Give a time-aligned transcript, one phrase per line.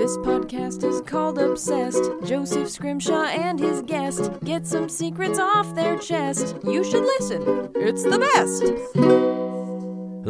[0.00, 2.02] This podcast is called Obsessed.
[2.24, 6.56] Joseph Scrimshaw and his guest get some secrets off their chest.
[6.64, 9.39] You should listen, it's the best.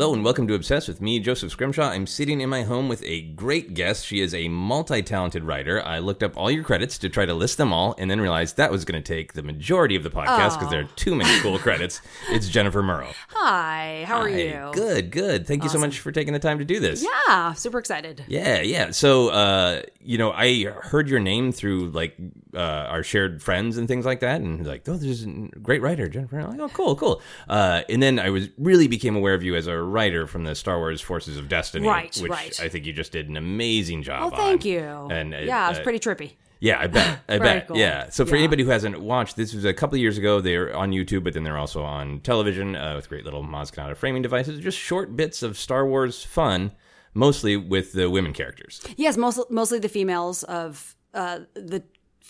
[0.01, 1.91] Hello and welcome to Obsessed with me, Joseph Scrimshaw.
[1.91, 4.07] I'm sitting in my home with a great guest.
[4.07, 5.85] She is a multi talented writer.
[5.85, 8.57] I looked up all your credits to try to list them all and then realized
[8.57, 11.39] that was going to take the majority of the podcast because there are too many
[11.41, 12.01] cool credits.
[12.31, 13.11] It's Jennifer Muro.
[13.29, 14.37] Hi, how are Hi.
[14.39, 14.71] you?
[14.73, 15.47] Good, good.
[15.47, 17.05] Thank you so much for taking the time to do this.
[17.05, 18.25] Yeah, super excited.
[18.27, 18.93] Yeah, yeah.
[18.93, 22.17] So, uh, you know, I heard your name through like
[22.55, 25.29] uh, our shared friends and things like that, and like, oh, there's a
[25.63, 26.39] great writer, Jennifer.
[26.41, 27.23] I'm like, oh, cool, cool.
[27.49, 30.55] Uh, and then I was really became aware of you as a writer from the
[30.55, 32.61] Star Wars Forces of Destiny, Right, which right.
[32.61, 34.33] I think you just did an amazing job.
[34.33, 34.67] Oh, thank on.
[34.69, 34.81] you.
[35.11, 36.33] And uh, yeah, it was uh, pretty trippy.
[36.61, 37.21] yeah, I bet.
[37.29, 37.69] I bet.
[37.69, 37.77] cool.
[37.77, 38.09] Yeah.
[38.11, 38.41] So for Yeah.
[38.43, 40.41] anybody who hasn't watched, this was a couple of years ago.
[40.41, 43.97] They're on YouTube, but then they're also on television uh, with great little Maz Kanata
[43.97, 44.61] framing devices.
[44.61, 46.73] Just short bits of Star Wars fun,
[47.15, 48.81] mostly with the women characters.
[48.97, 51.83] Yes, mostly mostly the females of uh, the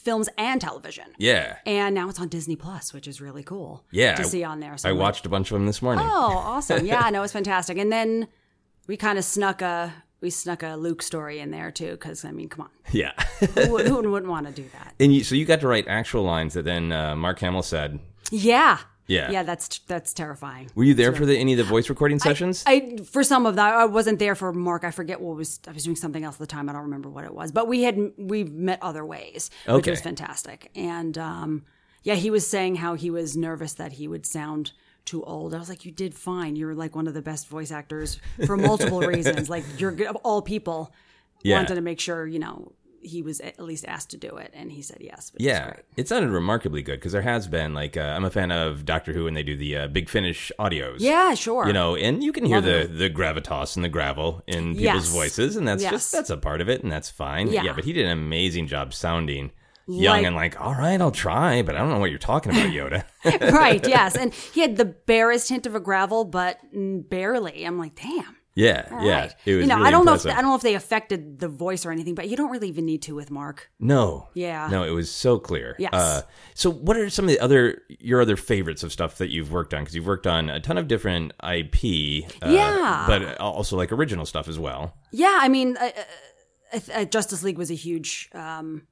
[0.02, 1.04] films and television.
[1.18, 1.56] Yeah.
[1.66, 3.84] And now it's on Disney Plus, which is really cool.
[3.93, 4.76] Yeah, to I- see on there.
[4.79, 6.04] So I watched a bunch of them this morning.
[6.09, 6.84] Oh, awesome!
[6.87, 7.79] Yeah, no, it's fantastic.
[7.79, 8.29] And then
[8.87, 12.30] we kind of snuck a we snuck a Luke story in there too, because I
[12.32, 13.12] mean, come on, Yeah.
[13.54, 14.95] who, who wouldn't want to do that?
[15.01, 18.01] and you, so you got to write actual lines that then uh, Mark Hamill said.
[18.30, 19.30] Yeah, Yeah.
[19.30, 19.43] yeah.
[19.43, 20.70] That's that's terrifying.
[20.74, 22.62] Were you there for the, any of the voice recording sessions?
[22.66, 24.84] I for some of that I wasn't there for Mark.
[24.84, 26.68] I forget what was I was doing something else at the time.
[26.68, 27.51] I don't remember what it was.
[27.52, 29.90] But we had we met other ways, which Okay.
[29.90, 30.70] was fantastic.
[30.76, 31.65] And um,
[32.02, 34.73] yeah, he was saying how he was nervous that he would sound
[35.04, 35.54] too old.
[35.54, 36.54] I was like, you did fine.
[36.57, 39.48] You're like one of the best voice actors for multiple reasons.
[39.51, 40.92] Like you're of all people.
[41.42, 41.57] Yeah.
[41.57, 44.70] Wanted to make sure you know he was at least asked to do it, and
[44.70, 45.32] he said yes.
[45.38, 48.84] Yeah, it sounded remarkably good because there has been like uh, I'm a fan of
[48.84, 50.96] Doctor Who and they do the uh, Big Finish audios.
[50.98, 51.66] Yeah, sure.
[51.66, 52.98] you know, and you can hear Love the it.
[52.98, 55.09] the gravitas and the gravel in people's Yes.
[55.09, 55.92] voices, and that's Yes.
[55.92, 57.48] just that's a part of it, and that's fine.
[57.48, 57.73] Yeah.
[57.73, 59.51] but he did an amazing job sounding
[59.88, 62.52] young Like- and like, all right, I'll try, but I don't know what you're talking
[62.52, 63.04] about, Yoda.
[63.52, 63.85] right.
[63.88, 67.64] Yes, and he had the barest hint of a gravel, but barely.
[67.64, 68.36] I'm like, damn.
[68.60, 69.34] Yeah, yeah, Right.
[69.47, 69.62] it was.
[69.62, 70.26] you know, really I don't know if.
[70.26, 72.84] I don't know if they affected the voice or anything, but you don't really even
[72.87, 73.71] need to with Mark.
[73.81, 74.28] No.
[74.34, 74.69] Yeah.
[74.71, 75.76] No, it was so clear.
[75.78, 75.93] Yes.
[75.94, 76.22] Uh,
[76.54, 79.72] so, what are some of the other your other favorites of stuff that you've worked
[79.75, 79.82] on?
[79.82, 82.25] Because you've worked on a ton of different IP.
[82.43, 83.04] Uh, Yeah.
[83.06, 84.94] But also like original stuff as well.
[85.12, 85.91] Yeah, I mean, uh,
[86.72, 88.82] uh, uh, Justice League was a huge um,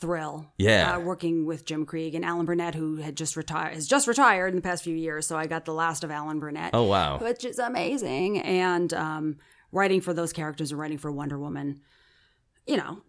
[0.00, 0.46] thrill.
[0.58, 0.96] Yeah.
[0.96, 4.48] uh, working with Jim Krieg and Alan Burnett, who had just retired, has just retired
[4.48, 5.26] in the past few years.
[5.26, 6.70] So I got the last of Alan Burnett.
[6.74, 7.18] Oh wow.
[7.18, 8.40] which is amazing.
[8.40, 9.36] And um,
[9.72, 11.80] writing for those characters and writing for Wonder Woman,
[12.66, 13.00] you know,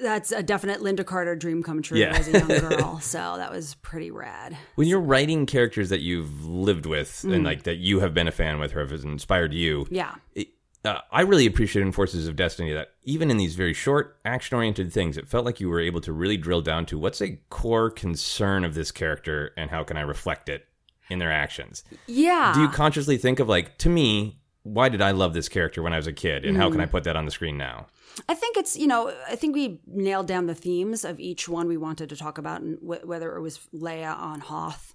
[0.00, 2.16] that's a definite Lynda Carter dream come true Yeah.
[2.16, 3.00] as a young girl.
[3.02, 4.56] so that was pretty rad.
[4.76, 7.34] When you're writing characters that you've lived with Mm.
[7.34, 10.14] and like that you have been a fan with or have inspired you, Yeah.
[10.34, 10.48] it,
[10.84, 14.56] uh, I really appreciate in Forces of Destiny that even in these very short, action
[14.56, 17.38] oriented things, it felt like you were able to really drill down to what's a
[17.50, 20.66] core concern of this character and how can I reflect it
[21.10, 21.84] in their actions.
[22.06, 22.52] Yeah.
[22.54, 25.92] Do you consciously think of, like, to me, why did I love this character when
[25.92, 26.90] I was a kid and how can I Mm.
[26.90, 27.86] put that on the screen now?
[28.28, 31.68] I think it's, you know, I think we nailed down the themes of each one
[31.68, 34.94] we wanted to talk about, and wh- whether it was Leia on Hoth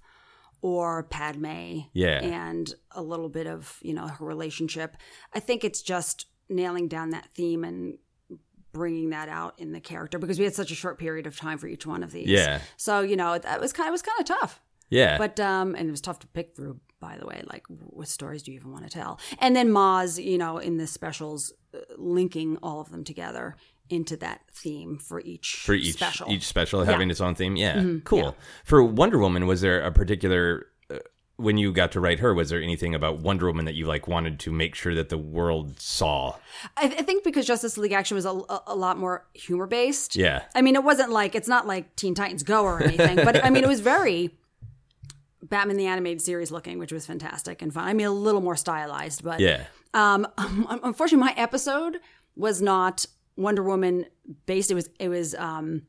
[0.66, 1.82] or Padme.
[1.94, 2.22] Yeah.
[2.24, 4.98] And a little bit of, you know, her relationship.
[5.32, 8.00] I think it's just nailing down that theme and
[8.72, 11.60] bringing that out in the character because we had such a short period of time
[11.60, 12.28] for each one of these.
[12.28, 12.62] Yeah.
[12.78, 14.60] So, you know, that was kind of, was kind of tough.
[14.90, 15.20] Yeah.
[15.20, 16.80] But um, and it was tough to pick through.
[17.00, 19.20] By the way, like what stories do you even want to tell?
[19.38, 23.58] And then Maz, you know, in the specials, uh, linking all of them together
[23.90, 26.32] into that theme for each for each special.
[26.32, 27.56] each special having its own theme.
[27.56, 28.20] Yeah, cool.
[28.20, 28.32] yeah.
[28.64, 30.98] For Wonder Woman, was there a particular uh,
[31.38, 32.34] when you got to write her?
[32.34, 35.18] Was there anything about Wonder Woman that you like wanted to make sure that the
[35.18, 36.36] world saw?
[36.78, 40.16] I, I think because Justice League Action was a, a, a lot more humor based.
[40.16, 43.44] Yeah, I mean, it wasn't like it's not like Teen Titans Go or anything, but
[43.44, 44.32] I mean, it was very
[45.44, 47.84] Batman the animated series looking, which was fantastic and fun.
[47.88, 52.00] I mean, a little more stylized, but yeah, Um, unfortunately, my episode
[52.36, 53.06] was not
[53.38, 54.06] Wonder Woman
[54.46, 54.72] based.
[54.72, 55.84] It was it was um,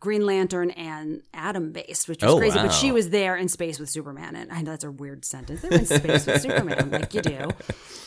[0.00, 2.56] Green Lantern and Atom based, which was Oh, crazy.
[2.56, 2.64] wow.
[2.64, 5.60] But she was there in space with Superman, and I know that's a weird sentence.
[5.62, 7.48] They're in space with Superman, like you do.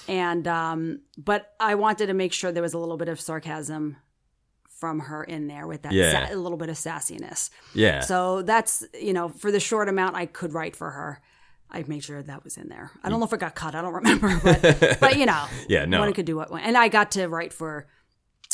[0.08, 3.98] And um, but I wanted to make sure there was a little bit of sarcasm
[4.70, 6.28] from her in there with that Yeah.
[6.28, 7.50] sa- a little bit of sassiness.
[7.74, 8.02] yeah.
[8.02, 11.22] So that's you know for the short amount I could write for her.
[11.72, 12.92] I made sure that was in there.
[13.04, 13.74] I don't know if it got cut.
[13.74, 16.00] I don't remember, but but you know, Yeah, no.
[16.02, 16.52] one could do what.
[16.52, 17.88] And I got to write for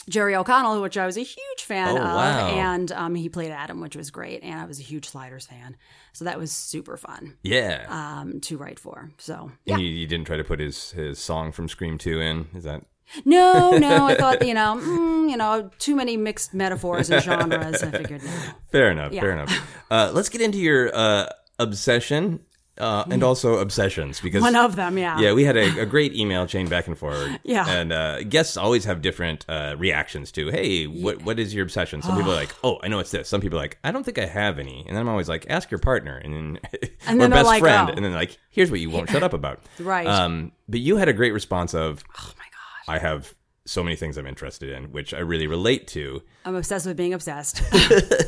[0.09, 2.47] Jerry O'Connell, which I was a huge fan Oh, of, wow.
[2.49, 4.43] and um, he played Atom, which was great.
[4.43, 5.77] And I was a huge Sliders fan,
[6.13, 7.85] so that was super fun yeah.
[7.87, 9.11] um, to write for.
[9.17, 12.19] So yeah, and you, you didn't try to put his his song from Scream Two
[12.19, 12.47] in.
[12.55, 12.83] Is that
[13.25, 17.83] no, no, I thought you know, mm, you know, too many mixed metaphors and genres.
[17.83, 18.31] I figured no.
[18.71, 19.11] Fair enough.
[19.11, 19.21] Yeah.
[19.21, 19.83] Fair enough.
[19.89, 21.27] Uh, let's get into your uh,
[21.59, 22.39] obsession
[22.77, 25.19] uh, and also obsessions because One of them, yeah.
[25.19, 27.39] yeah, we had a, a great email chain back and forward.
[27.43, 27.67] Yeah.
[27.67, 30.49] and uh, guests always have different uh, reactions to.
[30.49, 32.01] Hey, what what is your obsession?
[32.01, 33.27] Some people are like, oh, I know it's this.
[33.27, 34.85] Some people are like, I don't think I have any.
[34.87, 36.59] And then I'm always like, ask your partner, and then
[37.07, 37.93] And or then best like, friend, oh.
[37.93, 39.59] and then like, here's what you won't shut up about.
[39.79, 40.07] Right.
[40.07, 42.95] Um, but you had a great response of, Oh my gosh.
[42.95, 43.33] I have
[43.65, 46.23] so many things I'm interested in, which I really relate to.
[46.45, 47.61] I'm obsessed with being obsessed.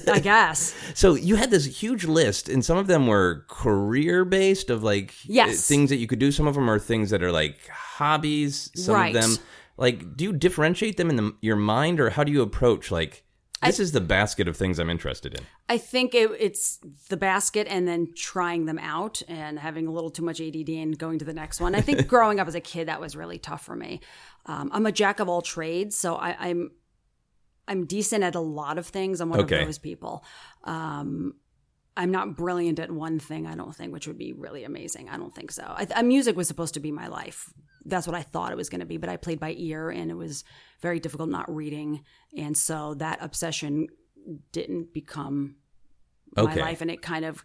[0.07, 0.75] I guess.
[0.93, 5.13] So you had this huge list, and some of them were career based of like
[5.25, 5.49] Yes.
[5.59, 6.31] uh, things that you could do.
[6.31, 8.69] Some of them are things that are like hobbies.
[8.75, 9.15] Some Right.
[9.15, 9.37] of them,
[9.77, 13.23] like, do you differentiate them in the, your mind, or how do you approach like
[13.63, 15.39] this is the basket of things I'm interested in?
[15.69, 20.09] I think it, it's the basket and then trying them out and having a little
[20.11, 21.73] too much ADD and going to the next one.
[21.73, 24.01] I think growing up as a kid, that was really tough for me.
[24.45, 26.71] Um, I'm a jack of all trades, so I, I'm
[27.67, 29.21] I'm decent at a lot of things.
[29.21, 29.61] I'm one Okay.
[29.61, 30.23] of those people.
[30.65, 31.35] Um,
[31.95, 33.45] I'm not brilliant at one thing.
[33.47, 35.07] I don't think, which would be really amazing.
[35.09, 35.63] I don't think so.
[35.63, 37.53] I, I, music was supposed to be my life.
[37.85, 40.09] That's what I thought it was going to be, but I played by ear, and
[40.11, 40.43] it was
[40.81, 42.03] very difficult not reading,
[42.35, 43.87] and so that obsession
[44.51, 45.55] didn't become
[46.35, 47.43] my life and it kind of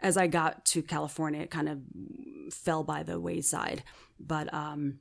[0.00, 1.80] as i got to california it kind of
[2.54, 3.82] fell by the wayside
[4.18, 4.98] but um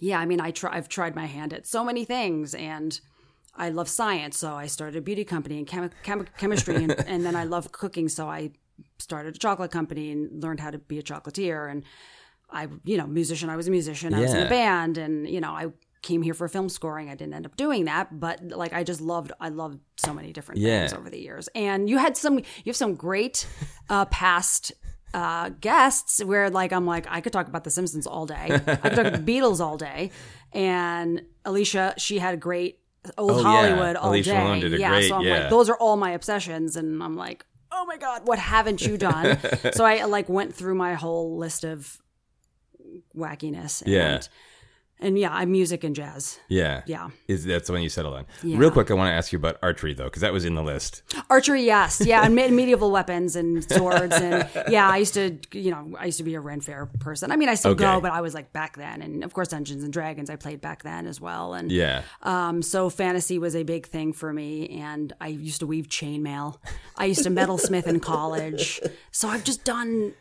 [0.00, 3.00] yeah i mean i try i've tried my hand at so many things and
[3.56, 7.24] i love science so i started a beauty company and chemi- chemi- chemistry and, and
[7.24, 8.50] then i love cooking so i
[8.98, 11.82] started a chocolate company and learned how to be a chocolatier and
[12.50, 15.40] i you know musician i was a musician i was in a band and you
[15.40, 15.66] know i
[16.00, 17.10] came here for film scoring.
[17.10, 20.32] I didn't end up doing that but like i just loved i loved so many
[20.32, 20.82] different Yeah.
[20.86, 21.48] things over the years.
[21.56, 23.48] And you had some you have some great
[23.90, 24.70] uh past
[25.14, 28.58] uh guests where like i'm like i could talk about the simpsons all day i
[28.58, 30.10] could talk about the beatles all day
[30.52, 32.78] and alicia she had a great
[33.16, 33.42] old Oh, yeah.
[33.42, 35.40] hollywood all Alicia day Malone did a yeah great- so i'm yeah.
[35.40, 38.98] like those are all my obsessions and i'm like oh my god what haven't you
[38.98, 39.38] done
[39.72, 41.98] so i like went through my whole list of
[43.16, 44.20] wackiness and, Yeah.
[45.00, 48.26] And yeah i'm music and jazz Yeah, yeah Is that's the one you settled on?
[48.42, 48.58] Yeah.
[48.58, 50.62] Real quick, I want to ask you about archery though, because that was in the
[50.62, 51.02] list.
[51.30, 55.70] Archery, yes, yeah, and me- medieval weapons and swords, and yeah, I used to, you
[55.70, 57.30] know, I used to be a Ren Fair person.
[57.32, 57.84] I mean, I still Okay.
[57.84, 60.60] go, but I was like back then, and of course, Dungeons and Dragons, I played
[60.60, 64.68] back then as well, and Yeah, um, so fantasy was a big thing for me,
[64.80, 66.58] and I used to weave chainmail.
[66.96, 68.80] I used to metalsmith in college,
[69.10, 70.14] so I've just done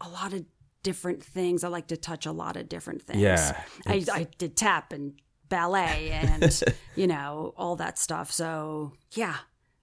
[0.00, 0.44] a lot of
[0.82, 1.64] different things.
[1.64, 3.20] I like to touch a lot of different things.
[3.20, 5.14] Yeah, I, I did tap and
[5.48, 6.62] ballet and
[6.96, 8.30] you know all that stuff.
[8.30, 9.36] So yeah,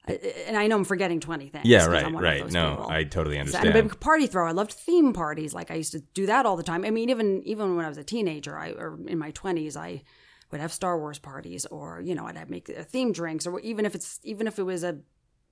[0.08, 0.14] I-
[0.48, 1.66] and I know I'm forgetting twenty things.
[1.66, 2.52] Yeah, right, I'm one of right.
[2.52, 2.90] No, people.
[2.90, 3.76] I totally understand.
[3.76, 4.48] I'm a party thrower.
[4.48, 5.54] I loved theme parties.
[5.54, 6.86] Like I used to do that all the time.
[6.86, 10.04] I mean, even even when I was a teenager, I or in my twenties, I
[10.52, 13.60] would have Star Wars parties, or you know, I'd have make uh, theme drinks, or
[13.60, 15.00] even if it's even if it was a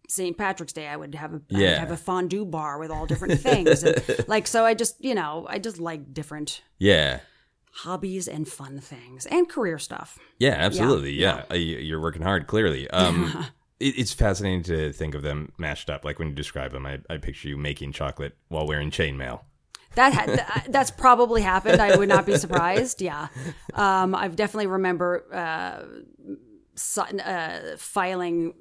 [0.08, 0.38] St.
[0.38, 3.40] Patrick's Day, I would have a I would have a fondue bar with all different
[3.42, 4.66] things, and like so.
[4.66, 7.20] I just you know I just like different yeah,
[7.72, 10.18] hobbies and fun things and career stuff.
[10.40, 11.12] yeah, absolutely.
[11.14, 12.48] Yeah, Uh, you- you're working hard.
[12.48, 13.46] Clearly, um,
[13.80, 16.06] it, it's fascinating to think of them mashed up.
[16.06, 19.42] Like when you describe them, I, I picture you making chocolate while wearing chainmail.
[19.96, 21.82] That ha- th- that's probably happened.
[21.82, 23.02] I would not be surprised.
[23.02, 23.28] Yeah,
[23.74, 25.86] um, I've definitely remember uh,
[27.24, 28.54] uh, filing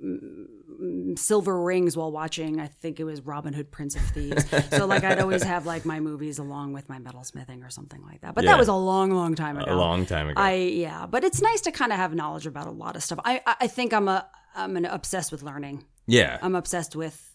[1.16, 2.60] silver rings while watching.
[2.60, 4.44] I think it was Robin Hood, Prince of Thieves.
[4.70, 8.20] so like I'd always have like my movies along with my metalsmithing or something like
[8.22, 8.34] that.
[8.34, 8.52] But Yeah.
[8.52, 9.72] that was a long, long time ago.
[9.72, 10.40] A long time ago.
[10.40, 13.18] I yeah, but it's nice to kind of have knowledge about a lot of stuff.
[13.24, 14.26] I I- I think I'm a
[14.56, 15.84] I'm an obsessed with learning.
[16.06, 17.33] yeah, I'm obsessed with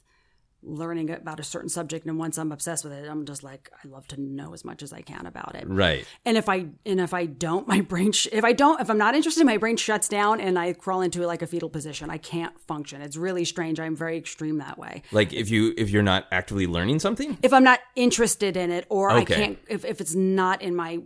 [0.61, 3.87] learning about a certain subject and once I'm obsessed with it, I'm just like I
[3.87, 5.65] love to know as much as I can about it.
[5.67, 6.05] right.
[6.25, 8.97] And if I and if I don't, my brain sh- if I don't if I'm
[8.97, 12.09] not interested, my brain shuts down and I crawl into like a fetal position.
[12.09, 13.01] I can't function.
[13.01, 13.79] It's really strange.
[13.79, 15.03] I'm very extreme that way.
[15.11, 17.37] Like if you if you're not actively learning something.
[17.41, 20.99] If I'm not interested in it or I can't if if it's not in my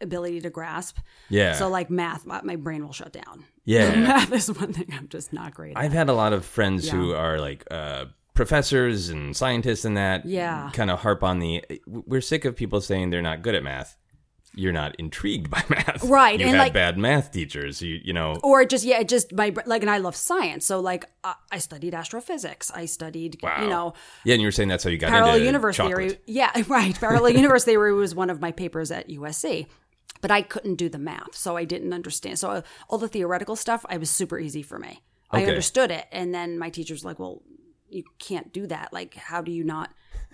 [0.00, 0.98] ability to grasp.
[1.28, 1.54] Yeah.
[1.54, 3.44] So like math, my, my brain will shut down.
[3.64, 3.94] Yeah.
[4.00, 5.82] math is one thing I'm just not great at.
[5.82, 10.24] I've had a lot of friends who are like uh, professors and scientists and that.
[10.26, 10.70] Yeah.
[10.72, 11.62] Kind of harp on the.
[11.86, 13.96] We're sick of people saying they're not good at math.
[14.52, 17.80] You're not intrigued by math, Right, You and, had like- bad math teachers.
[17.80, 18.36] You you know.
[18.42, 21.94] or just yeah just my like and i love science so like uh, i studied
[21.94, 23.62] astrophysics i studied Wow.
[23.62, 23.92] you know
[24.24, 25.96] Yeah, and you were saying that's how you got parallel into universe chocolate.
[25.96, 29.66] theory yeah right parallel universe theory was one of my papers at usc
[30.20, 33.54] but i couldn't do the math so i didn't understand so uh, all the theoretical
[33.54, 37.20] stuff i was super easy for me i understood it and then my teacher's like
[37.20, 37.40] well
[37.92, 39.90] you can't do that like how do you not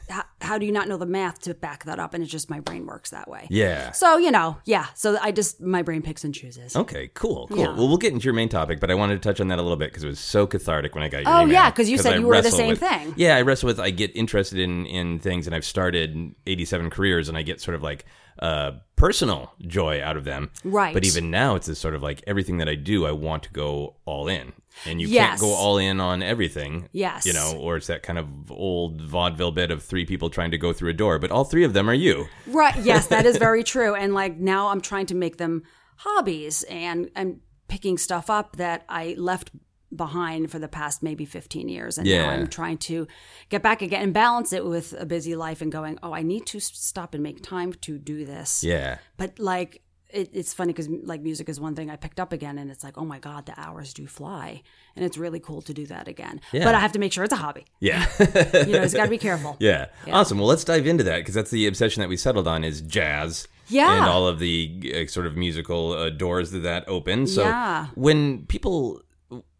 [0.09, 2.15] how, how do you not know the math to back that up?
[2.15, 3.49] And it's just my brain works that way.
[3.51, 3.91] Yeah.
[3.91, 4.87] So you know, yeah.
[4.95, 6.77] So I just my brain picks and chooses.
[6.77, 7.59] Okay, cool, cool.
[7.59, 7.67] Yeah.
[7.75, 9.63] Well, we'll get into your main topic, but I wanted to touch on that a
[9.63, 11.55] little bit because it was so cathartic when I got your Oh, email.
[11.55, 13.15] yeah, 'cause you said I you were the same with- thing.
[13.17, 13.81] Yeah, I wrestle with.
[13.81, 17.61] I get interested in in things, and I've started eighty seven careers, and I get
[17.61, 18.05] sort of like
[18.39, 20.51] uh personal joy out of them.
[20.63, 20.95] Right.
[20.95, 23.51] But even now, it's this sort of like everything that I do, I want to
[23.53, 24.53] go all in,
[24.85, 25.28] and you Yes.
[25.30, 26.88] can't go all in on everything.
[26.92, 27.25] Yes.
[27.26, 30.59] You know, or it's that kind of old vaudeville bit of three people trying to
[30.59, 32.26] go through a door, but all three of them are you.
[32.47, 32.76] Right.
[32.83, 33.95] Yes, that is very true.
[33.95, 35.62] And like now I'm trying to make them
[35.99, 39.50] hobbies and I'm picking stuff up that I left
[39.95, 41.97] behind for the past maybe 15 years.
[41.97, 42.26] And Yeah.
[42.26, 43.06] now I'm trying to
[43.49, 46.45] get back again and balance it with a busy life and going, oh, I need
[46.47, 48.62] to stop and make time to do this.
[48.64, 48.99] Yeah.
[49.16, 49.83] But like,
[50.17, 52.83] it, it's funny because like music is one thing I picked up again, and it's
[52.83, 54.63] like, oh my god, the hours do fly,
[54.97, 56.41] and it's really cool to do that again.
[56.53, 56.65] Yeah.
[56.65, 57.65] But I have to make sure it's a hobby.
[57.81, 58.07] Yeah.
[58.19, 59.57] You know, it's got to be careful.
[59.67, 59.87] Yeah.
[60.11, 60.39] Awesome.
[60.39, 63.49] Well, let's dive into that because that's the obsession that we settled on is jazz.
[63.69, 63.97] Yeah.
[63.97, 67.27] And all of the uh, sort of musical uh, doors that that open.
[67.27, 67.87] So Yeah.
[67.95, 69.03] when people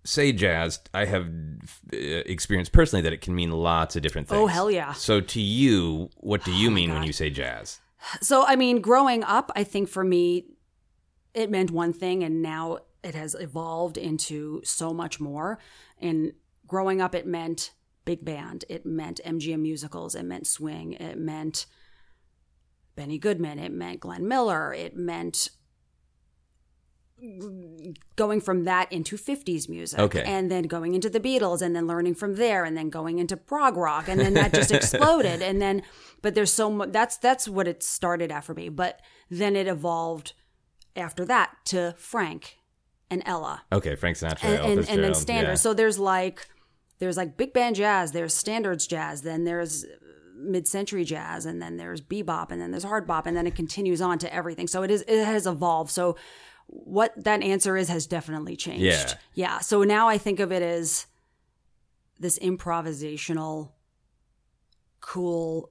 [0.05, 1.27] say jazz, I have
[1.93, 4.39] uh, experienced personally that it can mean lots of different things.
[4.41, 4.91] Oh, hell yeah.
[4.91, 7.81] Oh So to you, what do you mean when you say jazz?
[8.21, 10.47] So, I mean, growing up, I think for me,
[11.35, 15.59] it meant one thing, and now it has evolved into so much more.
[15.99, 16.33] And
[16.67, 17.73] growing up, it meant
[18.05, 21.67] big band, it meant MGM musicals, it meant swing, it meant
[22.95, 25.51] Benny Goodman, it meant Glenn Miller, it meant
[28.17, 30.23] going from that into 50s music Okay.
[30.25, 33.37] and then going into the Beatles and then learning from there and then going into
[33.37, 35.83] prog rock and then that just exploded and then
[36.23, 39.67] but there's so much that's that's what it started at for me but then it
[39.67, 40.35] evolved
[40.95, 42.59] after that to Frank
[43.11, 45.61] and Ella Okay, Frank Sinatra, and, and, and then standards.
[45.61, 45.71] yeah.
[45.71, 46.47] So there's like
[46.99, 49.85] there's like big band jazz, there's standards jazz, then there's
[50.39, 54.01] mid-century jazz, and then there's bebop, and then there's hard bop, and then it continues
[54.03, 54.67] on to everything.
[54.67, 55.91] So it is it has evolved.
[55.91, 56.17] So
[56.67, 58.83] what that answer is has definitely changed.
[58.83, 59.13] Yeah.
[59.35, 59.59] Yeah.
[59.61, 61.07] So now I think of it as
[62.19, 63.71] this improvisational,
[65.01, 65.71] cool,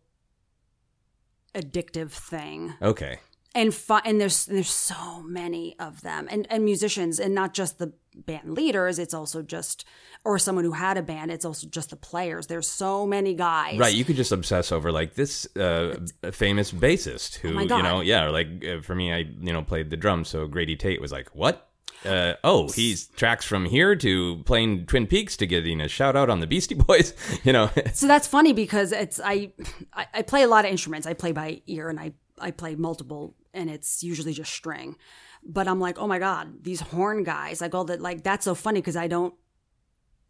[1.53, 3.19] addictive thing Okay.
[3.53, 7.79] and fun, and there's there's so many of them and and musicians and not just
[7.79, 7.93] the
[8.25, 9.85] band leaders it's also just
[10.23, 12.47] or someone who had a band it's also just the players.
[12.47, 13.77] There's so many guys.
[13.77, 15.97] Right, you could just obsess over like this uh,
[16.31, 19.89] famous bassist who, Oh you know, yeah, like uh, for me, I you know played
[19.89, 21.69] the drums, so Grady Tate was like, "What?
[22.03, 26.29] Uh, oh, he's tracks from here to playing Twin Peaks to getting a shout out
[26.29, 29.51] on the Beastie Boys." you know, so that's funny because it's I,
[29.93, 31.07] I I play a lot of instruments.
[31.07, 34.97] I play by ear and I I play multiple and it's usually just string
[35.45, 38.55] but I'm like oh my god these horn guys like all that like that's so
[38.55, 39.33] funny because I don't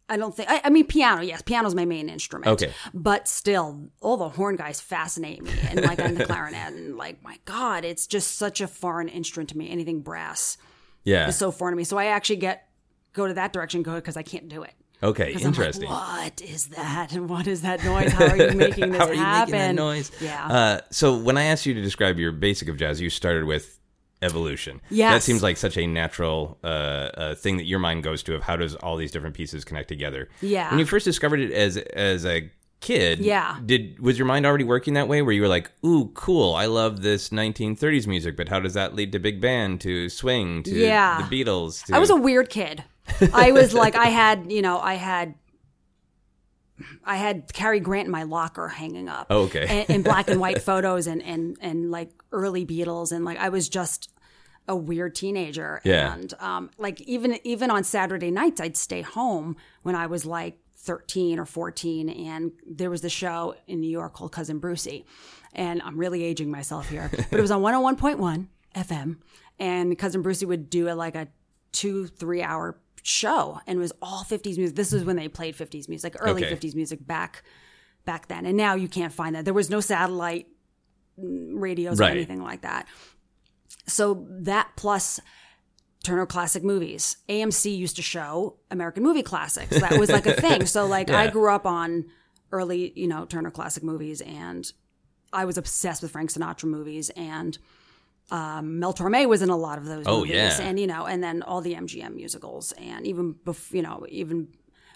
[0.08, 2.48] I don't think I, I mean piano yes piano's my main instrument.
[2.48, 2.72] Okay.
[2.94, 5.50] but still all the horn guys fascinate me.
[5.68, 9.50] And like on the clarinet and like my god it's just such a foreign instrument
[9.50, 9.70] to me.
[9.70, 10.58] Anything brass
[11.04, 11.28] yeah.
[11.28, 11.84] is so foreign to me.
[11.84, 12.68] So I actually get
[13.14, 14.74] go to that direction go because I can't do it.
[15.02, 15.88] Okay, I'm like, interesting.
[15.88, 17.12] what is that?
[17.12, 18.12] And what is that noise?
[18.12, 20.10] How are you making this How are you happen making that noise?
[20.20, 20.46] yeah.
[20.46, 23.78] Uh, so when I asked you to describe your basic of jazz, you started with
[24.26, 24.80] evolution.
[24.90, 28.34] Yeah, That seems like such a natural uh, uh, thing that your mind goes to
[28.34, 30.28] of how does all these different pieces connect together.
[30.42, 30.68] Yeah.
[30.70, 33.58] When you first discovered it as as a kid, Yeah.
[33.64, 36.54] did was your mind already working that way where you were like, "Ooh, cool.
[36.54, 40.62] I love this 1930s music, but how does that lead to big band, to swing,
[40.64, 41.22] to Yeah.
[41.22, 41.96] the Beatles?" To...
[41.96, 42.84] I was a weird kid.
[43.32, 45.34] I was like, I had, you know, I had,
[47.04, 49.28] I had Cary Grant in my locker hanging up.
[49.30, 49.64] Oh, okay.
[49.66, 53.12] And, and black and white photos and, and, and like early Beatles.
[53.12, 54.10] And like, I was just
[54.68, 55.80] a weird teenager.
[55.84, 56.14] Yeah.
[56.14, 60.58] And, um, like even, even on Saturday nights, I'd stay home when I was like
[60.78, 62.08] 13 or 14.
[62.08, 65.04] And there was the show in New York called Cousin Brucie.
[65.52, 69.16] And I'm really aging myself here, but it was on 101.1 FM.
[69.58, 71.28] And Cousin Brucie would do a, like a
[71.72, 74.74] two, three hour show and it was all 50s music.
[74.74, 76.54] This was when they played 50s music, like early Okay.
[76.56, 77.42] 50s music back
[78.04, 78.46] back then.
[78.46, 79.44] And now you can't find that.
[79.44, 80.46] There was no satellite
[81.20, 82.08] mm, radios Right.
[82.08, 82.86] or anything like that.
[83.86, 85.20] So that plus
[86.04, 87.16] Turner Classic Movies.
[87.28, 89.78] AMC used to show American movie classics.
[89.80, 90.66] That was like a thing.
[90.66, 92.06] So like I grew up on
[92.52, 94.70] early, you know, Turner Classic Movies and
[95.32, 97.58] I was obsessed with Frank Sinatra movies and
[98.30, 100.60] um, Mel Torme was in a lot of those Oh, movies, yeah.
[100.60, 104.48] and you know, and then all the MGM musicals, and even bef- you know, even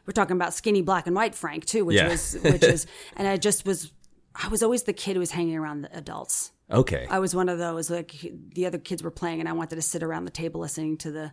[0.05, 2.09] we're talking about skinny black and white Frank too, which Yeah.
[2.09, 3.93] was which is, and I just was,
[4.35, 6.51] I was always the kid who was hanging around the adults.
[6.71, 7.07] Okay.
[7.11, 8.15] I was one of those like
[8.55, 11.11] the other kids were playing, and I wanted to sit around the table listening to
[11.11, 11.33] the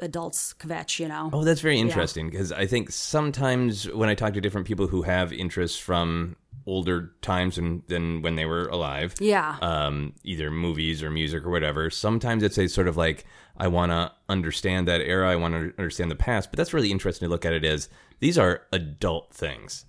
[0.00, 1.30] adults kvetch, you know.
[1.32, 5.02] Oh, that's very interesting because I think sometimes when I talk to different people who
[5.02, 9.14] have interests from older times than, than when they were alive.
[9.20, 9.56] Yeah.
[9.60, 11.90] Um, either movies or music or whatever.
[11.90, 13.24] Sometimes it's a sort of like
[13.56, 15.30] I want to understand that era.
[15.30, 16.50] I want to understand the past.
[16.50, 17.88] But that's really interesting to look at it as
[18.20, 19.84] these are adult things,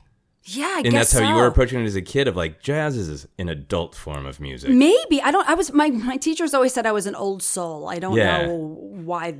[0.45, 2.27] yeah, I and guess that's how you were approaching it as a kid.
[2.27, 4.69] Of like jazz is an adult form of music.
[4.69, 5.47] Maybe I don't.
[5.49, 7.89] I was my my teachers always said I was an old soul.
[7.89, 8.45] I don't Yeah.
[8.45, 9.35] know why.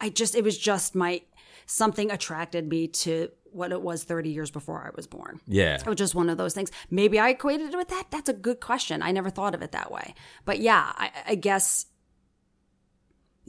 [0.00, 1.22] I just it was just my
[1.66, 5.40] something attracted me to what it was 30 years before I was born.
[5.46, 5.76] Yeah.
[5.76, 6.70] It was just one of those things.
[6.90, 8.04] Maybe I equated it with that.
[8.10, 9.02] That's a good question.
[9.02, 10.14] I never thought of it that way.
[10.44, 11.86] But yeah, I, I guess.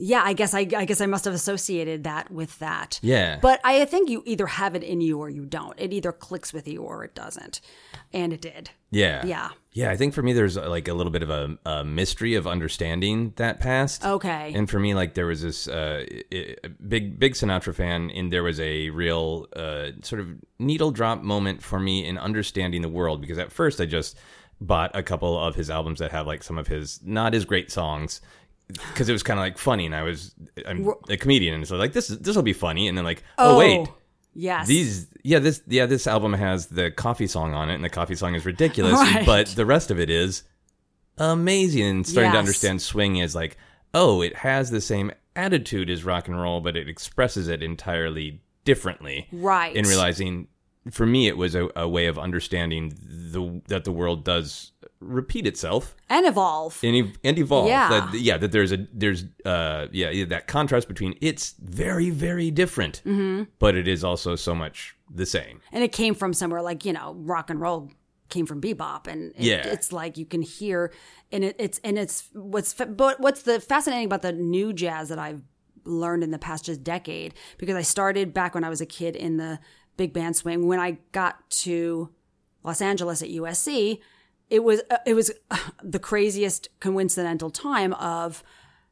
[0.02, 2.98] Yeah, I guess I, I guess I must have associated that with that.
[3.02, 3.38] Yeah.
[3.42, 5.78] But I think you either have it in you or you don't.
[5.78, 7.60] It either clicks with you or it doesn't,
[8.10, 8.70] and it did.
[8.90, 9.26] Yeah.
[9.26, 9.50] Yeah.
[9.72, 9.90] Yeah.
[9.90, 12.46] I think for me, there's uh, like a little bit of a, a mystery of
[12.46, 14.02] understanding that past.
[14.02, 14.52] Okay.
[14.54, 16.06] And for me, like there was this uh,
[16.88, 20.28] big, big Sinatra fan, and there was a real uh, sort of
[20.58, 24.16] needle drop moment for me in understanding the world because at first I just
[24.62, 27.70] bought a couple of his albums that have like some of his not as great
[27.70, 28.20] songs
[28.72, 30.34] because it was kind of like funny, and I was
[30.66, 33.54] I'm a comedian, and so like this this will be funny, and then like oh,
[33.54, 33.88] oh, wait.
[34.32, 34.68] Yes.
[34.68, 38.14] These yeah this yeah this album has the coffee song on it and the coffee
[38.14, 39.26] song is ridiculous Right.
[39.26, 40.44] but the rest of it is
[41.18, 43.56] amazing and starting to understand swing is like
[43.92, 48.40] oh it has the same attitude as rock and roll but it expresses it entirely
[48.64, 49.74] differently Right.
[49.74, 50.48] in realizing
[50.90, 55.46] for me it was a, a way of understanding the that the world does repeat
[55.46, 56.78] itself and evolve.
[56.82, 57.68] and, ev- and evolve.
[57.68, 57.88] Yeah.
[57.88, 63.02] That, yeah, that there's a there's uh yeah that contrast between it's very very different,
[63.04, 63.44] Mm-hmm.
[63.58, 65.60] but it is also so much the same.
[65.72, 67.90] and it came from somewhere like you know rock and roll
[68.28, 69.66] came from bebop and it, Yeah.
[69.66, 70.92] it's like you can hear
[71.32, 75.18] and it, it's and it's what's but what's the fascinating about the new jazz that
[75.18, 75.42] I've
[75.84, 79.16] learned in the past just decade because I started back when I was a kid
[79.16, 79.58] in the
[79.96, 82.10] big band swing when I got to
[82.62, 83.98] Los Angeles at USC
[84.50, 88.42] it was uh, it was uh, the craziest coincidental time of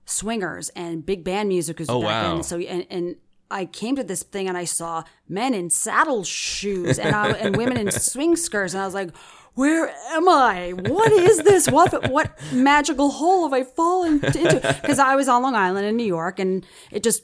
[0.05, 2.35] swingers and big band music was Oh, back wow.
[2.35, 3.17] then so and, and
[3.51, 7.57] I came to this thing and I saw men in saddle shoes and I, and
[7.57, 9.11] women in swing skirts and I was like,
[9.55, 10.73] where am I?
[10.73, 11.67] What is this?
[11.71, 14.77] What what magical hole have I fallen into?
[14.83, 17.23] Because I was on Long Island in New York and it just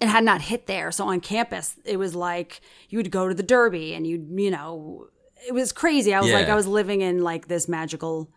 [0.00, 0.92] it had not hit there.
[0.92, 4.50] So on campus, it was like you would go to the Derby and you'd, you
[4.50, 5.08] know
[5.46, 6.14] it was crazy.
[6.14, 8.30] I was like I was living in like this magical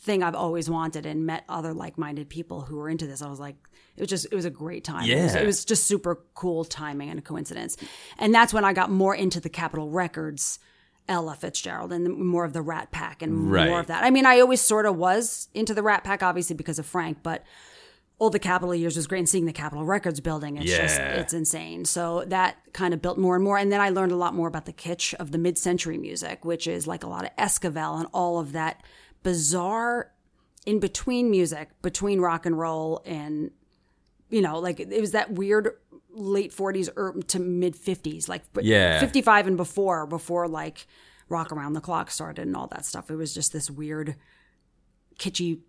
[0.00, 3.20] thing I've always wanted and met other like-minded people who were into this.
[3.20, 3.56] I was like,
[3.96, 5.08] it was just, it was a great time.
[5.08, 5.40] It, was, Yeah.
[5.42, 7.76] it was just super cool timing and a coincidence.
[8.18, 10.60] And that's when I got more into the Capitol Records,
[11.08, 13.68] Ella Fitzgerald, and more of the Rat Pack and Right.
[13.68, 14.04] more of that.
[14.04, 17.18] I mean, I always sort of was into the Rat Pack, obviously because of Frank,
[17.22, 17.42] but
[18.18, 20.56] all the Capitol years was great and seeing the Capitol Records building.
[20.56, 21.84] It's just, it's insane.
[21.84, 23.58] So that kind of built more and more.
[23.58, 26.44] And then I learned a lot more about the kitsch of the mid century music,
[26.44, 28.82] which is like a lot of Esquivel and all of that
[29.22, 30.10] bizarre
[30.66, 33.52] in between music, between rock and roll and,
[34.30, 35.76] you know, like it was that weird
[36.10, 38.98] late 40s or er, to mid 50s, like Yeah.
[38.98, 40.88] 55 and before, before like
[41.28, 43.12] rock around the clock started and all that stuff.
[43.12, 44.16] It was just this weird,
[45.20, 45.60] kitschy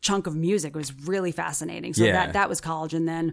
[0.00, 0.74] chunk of music.
[0.76, 1.94] Was really fascinating.
[1.94, 2.12] So Yeah.
[2.12, 3.32] that that was college, and then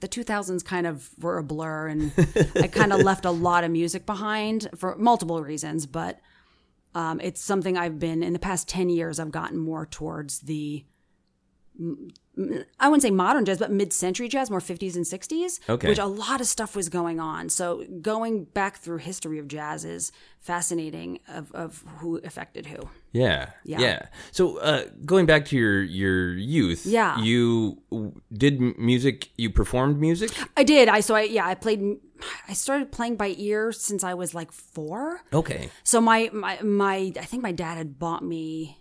[0.00, 2.12] the 2000s kind of were a blur, and
[2.56, 5.84] I kind of left a lot of music behind for multiple reasons.
[5.86, 6.20] But
[6.94, 9.20] um, it's something I've been in the past 10 years.
[9.20, 10.84] I've gotten more towards the
[11.78, 15.88] I wouldn't say modern jazz, but mid-century jazz, more 50s and 60s, Okay.
[15.88, 17.48] which a lot of stuff was going on.
[17.48, 22.88] So going back through history of jazz is fascinating of, of who affected who.
[23.12, 23.80] Yeah, Yeah.
[23.80, 24.06] yeah.
[24.30, 27.20] So uh, going back to your your youth, Yeah.
[27.20, 27.82] you
[28.32, 29.30] did music.
[29.36, 30.30] You performed music.
[30.56, 30.88] I did.
[30.88, 31.80] I so I yeah I played.
[32.48, 35.22] I started playing by ear since I was like four.
[35.32, 35.70] Okay.
[35.82, 38.76] So my my my I think my dad had bought me.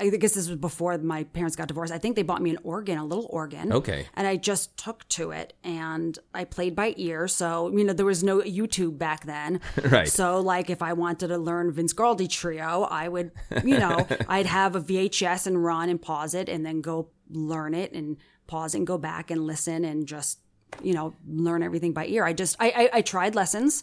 [0.00, 1.92] I guess this was before my parents got divorced.
[1.92, 3.72] I think they bought me an organ, a little organ.
[3.72, 4.06] Okay.
[4.14, 7.26] And I just took to it and I played by ear.
[7.26, 9.60] So, you know, there was no YouTube back then.
[9.88, 10.08] Right.
[10.08, 13.30] So, like, if I wanted to learn Vince Guaraldi Trio, I would,
[13.64, 17.74] you know, I'd have a VHS and run and pause it and then go learn
[17.74, 20.40] it and pause and go back and listen and just,
[20.82, 22.24] you know, learn everything by ear.
[22.24, 23.82] I just, I, I, I tried lessons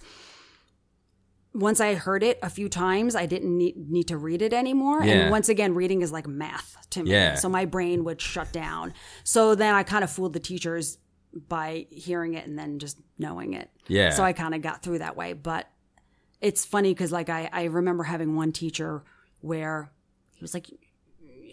[1.55, 5.01] once I heard it a few times, I didn't need, need to read it anymore.
[5.03, 5.13] Yeah.
[5.13, 7.11] And once again, reading is like math to me.
[7.11, 7.35] Yeah.
[7.35, 8.93] So my brain would shut down.
[9.23, 10.97] So then I kind of fooled the teachers
[11.47, 13.69] by hearing it and then just knowing it.
[13.87, 14.09] Yeah.
[14.09, 15.31] So I kind of got through that way.
[15.31, 15.69] But
[16.41, 19.03] it's funny because like I, I remember having one teacher
[19.39, 19.91] where
[20.33, 20.69] he was like,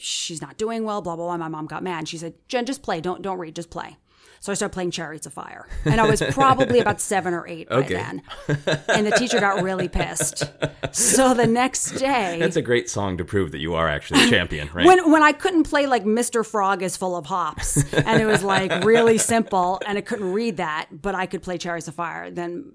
[0.01, 1.37] she's not doing well, blah, blah, blah.
[1.37, 2.09] My mom got mad.
[2.09, 3.01] She said, Jen, just play.
[3.01, 3.97] Don't, don't read, just play.
[4.43, 5.69] So I started playing Chariots of Fire.
[5.85, 7.95] And I was probably about seven or eight Okay.
[7.95, 8.01] by
[8.49, 8.83] then.
[8.89, 10.51] And the teacher got really pissed.
[10.91, 12.39] So the next day.
[12.41, 14.85] That's a great song to prove that you are actually a champion, right?
[14.85, 16.45] when when I couldn't play like Mr.
[16.45, 20.57] Frog is full of hops and it was like really simple and I couldn't read
[20.57, 22.73] that, but I could play Chariots of Fire, then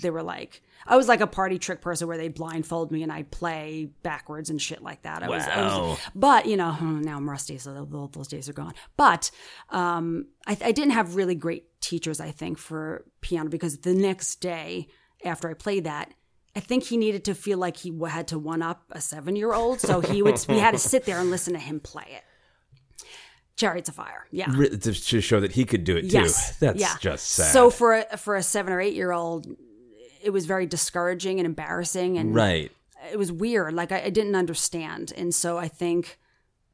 [0.00, 3.12] they were like I was like a party trick person where they'd blindfold me and
[3.12, 5.22] I'd play backwards and shit like that.
[5.22, 5.80] I was, I Wow.
[5.90, 8.74] was but you know, hmm, now I'm rusty, so those, those days are gone.
[8.96, 9.30] But
[9.70, 14.36] um, I, I didn't have really great teachers, I think, for piano because the next
[14.40, 14.88] day
[15.24, 16.12] after I played that,
[16.56, 19.54] I think he needed to feel like he had to one up a seven year
[19.54, 22.24] old, so he would we had to sit there and listen to him play it.
[23.56, 24.46] Chariots of Fire, yeah.
[24.46, 26.08] To to show that he could do it too.
[26.08, 26.96] Yes, That's yeah.
[26.98, 27.52] just sad.
[27.52, 29.46] So for a, for a seven or eight year old,
[30.22, 32.70] it was very discouraging and embarrassing, and right.
[33.12, 33.74] it was weird.
[33.74, 36.18] Like I, I didn't understand, and so I think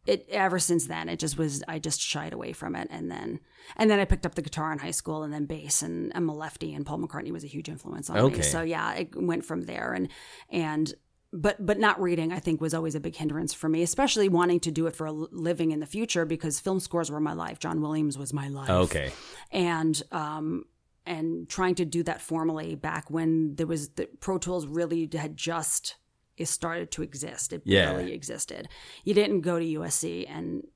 [0.07, 1.63] it ever since then it just was.
[1.67, 3.41] I just shied away from it, and then
[3.77, 6.29] and then I picked up the guitar in high school, and then bass, and I'm
[6.29, 8.37] a lefty, and Paul McCartney was a huge influence on Okay.
[8.39, 8.43] me.
[8.43, 10.09] So yeah, it went from there, and
[10.51, 10.95] and.
[11.33, 14.61] But but not reading, I think, was always a big hindrance for me, especially wanting
[14.61, 17.59] to do it for a living in the future because film scores were my life.
[17.59, 19.11] John Williams was my life Okay.
[19.51, 20.65] and um
[21.07, 25.37] and trying to do that formally back when there was the Pro Tools really had
[25.37, 25.97] just
[26.37, 27.53] it started to exist.
[27.53, 27.93] It Yeah.
[27.93, 28.69] barely existed.
[29.05, 30.67] You didn't go to USC and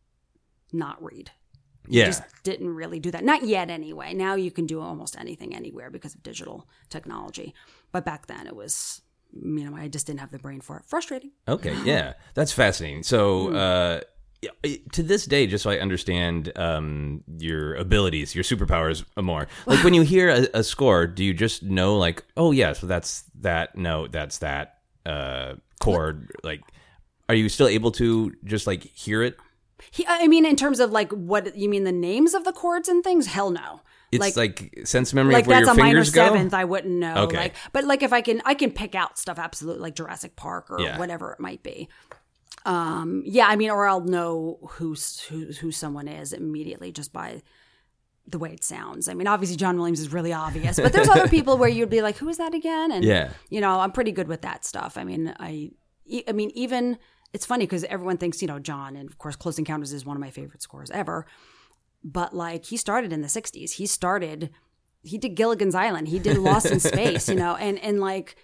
[0.72, 1.32] not read.
[1.88, 2.06] Yeah.
[2.06, 3.24] Just didn't really do that.
[3.24, 4.14] Not yet anyway.
[4.14, 7.54] Now you can do almost anything anywhere because of digital technology.
[7.92, 10.84] But back then it was you know, I just didn't have the brain for it.
[10.86, 11.30] Frustrating.
[11.46, 13.04] Okay, yeah, that's fascinating.
[13.04, 13.54] So, Hmm.
[13.56, 14.00] uh,
[14.92, 19.46] to this day, just so I understand um, your abilities, your superpowers more.
[19.66, 22.86] Like when you hear a, a score, do you just know, like, oh yeah, so
[22.86, 26.30] that's that note, that's that uh, chord?
[26.42, 26.62] Like,
[27.28, 29.36] are you still able to just like hear it?
[29.90, 32.88] He, I mean, in terms of like what you mean, the names of the chords
[32.88, 33.26] and things?
[33.26, 33.80] Hell no.
[34.12, 36.04] It's like, sense memory like of where that's a minor go.
[36.10, 37.36] seventh i wouldn't know Okay.
[37.36, 40.68] like but like if i can i can pick out stuff absolutely like jurassic park
[40.68, 40.98] or Yeah.
[40.98, 41.88] whatever it might be
[42.66, 47.40] um yeah i mean or i'll know who's who, who someone is immediately just by
[48.28, 49.08] the way it sounds.
[49.08, 52.02] I mean obviously john williams is really obvious but there's other people where you'd be
[52.02, 52.92] like who is that again?
[52.92, 53.30] And Yeah.
[53.48, 54.96] you know i'm pretty good with that stuff.
[54.96, 55.70] I mean i
[56.28, 56.98] i mean even
[57.32, 60.16] it's funny because everyone thinks you know john and of course close encounters is one
[60.16, 61.26] of my favorite scores ever
[62.04, 64.50] but like he started in the 60s he started
[65.02, 66.08] he did gilligan's island.
[66.08, 68.36] He did lost in space you know and and like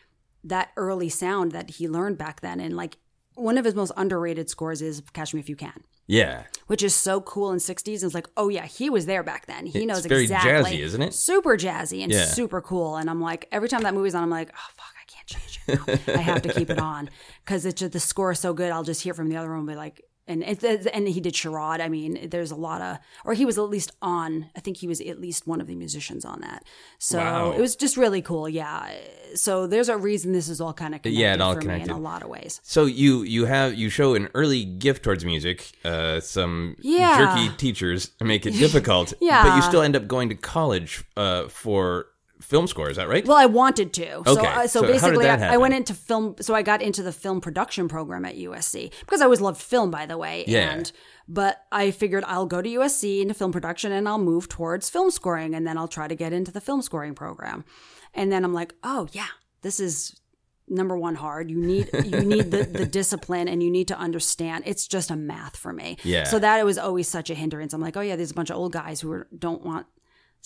[0.43, 2.97] that early sound that he learned back then and like
[3.37, 6.95] one of his most underrated scores is catch me if you can Yeah, which is
[6.95, 9.79] so cool in 60s and it's like oh yeah he was there back then he
[9.81, 11.15] It's knows very exactly jazzy, isn't it?
[11.15, 12.25] super jazzy and Yeah.
[12.25, 15.05] super cool and i'm like every time that movie's on i'm like oh fuck i
[15.11, 16.15] can't change it now.
[16.15, 17.11] i have to keep it on
[17.45, 19.61] because it's just the score is so good i'll just hear from the other room
[19.61, 23.35] and be like and and he did charade i mean there's a lot of or
[23.35, 26.25] he was at least on i think he was at least one of the musicians
[26.25, 26.65] on that
[26.99, 27.53] so Wow.
[27.53, 28.91] it was just really cool yeah
[29.35, 31.89] so there's a reason this is all kind of connected Yeah, it all connected.
[31.89, 35.03] me in a lot of ways So you you have you show an early gift
[35.03, 35.73] towards music.
[35.85, 37.19] Uh, some Yeah.
[37.19, 39.13] jerky teachers make it difficult.
[39.21, 39.43] Yeah.
[39.45, 42.07] but you still end up going to college uh, for
[42.41, 42.91] film score.
[42.91, 43.27] Is that right?
[43.27, 44.23] Well, I wanted to.
[44.25, 44.47] So, Okay.
[44.47, 46.37] uh, so, So basically, I, I went into film.
[46.41, 49.91] So I got into the film production program at USC because I always loved film,
[49.91, 50.45] by the way.
[50.47, 50.71] Yeah.
[50.73, 50.93] And
[51.29, 55.11] but I figured I'll go to USC into film production and I'll move towards film
[55.11, 57.65] scoring, and then I'll try to get into the film scoring program.
[58.15, 59.27] And then I'm like, oh yeah,
[59.63, 60.21] this is
[60.69, 64.65] number one hard you need you need the, the discipline and you need to understand
[64.67, 66.25] it's just a math for me Yeah.
[66.25, 68.51] so that it was always such a hindrance i'm like oh yeah there's a bunch
[68.51, 69.87] of old guys who are, don't want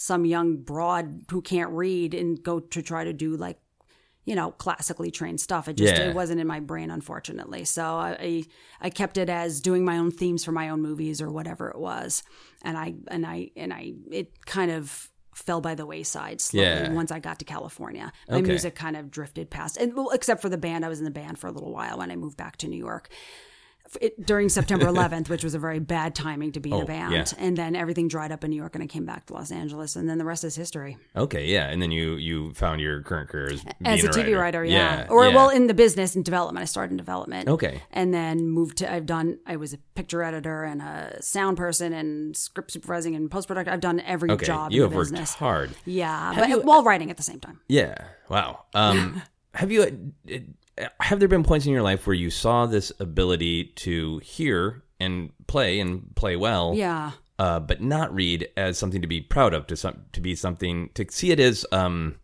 [0.02, 3.58] some young broad who can't read and go to try to do like
[4.24, 6.08] you know classically trained stuff it just Yeah.
[6.08, 8.44] it wasn't in my brain unfortunately so I,
[8.80, 11.78] I kept it as doing my own themes for my own movies or whatever it
[11.78, 12.22] was
[12.62, 16.92] and i and i and i it kind of fell by the wayside slowly Yeah.
[16.94, 18.48] once i got to california my Okay.
[18.52, 21.10] music kind of drifted past and well, except for the band i was in the
[21.10, 23.10] band for a little while when i moved back to new york
[24.00, 26.84] it, during September 11th, which was a very bad timing to be in Oh, a
[26.84, 27.12] band.
[27.12, 27.24] yeah.
[27.38, 29.96] And then everything dried up in New York, and I came back to Los Angeles,
[29.96, 30.96] and then the rest is history.
[31.16, 34.38] Okay, yeah, and then you you found your current career as, As being a TV
[34.38, 35.00] writer, yeah.
[35.00, 35.34] yeah Or, yeah.
[35.34, 36.62] well, in the business and development.
[36.62, 37.48] I started in development.
[37.48, 37.82] Okay.
[37.90, 41.92] And then moved to, I've done, I was a picture editor and a sound person
[41.92, 43.72] and script supervising and post production.
[43.72, 45.70] I've done every okay, job you in have the worked hard.
[45.84, 46.32] Yeah.
[46.34, 47.60] Have But you- while writing at the same time.
[47.68, 47.94] Yeah.
[48.28, 48.64] Wow.
[48.74, 49.22] Um,
[49.54, 50.12] have you?
[51.00, 55.30] Have there been points in your life where you saw this ability to hear and
[55.46, 56.72] play and play well?
[56.74, 57.12] Yeah.
[57.38, 60.90] Uh, but not read as something to be proud of, to some to be something
[60.94, 62.16] to see it as um,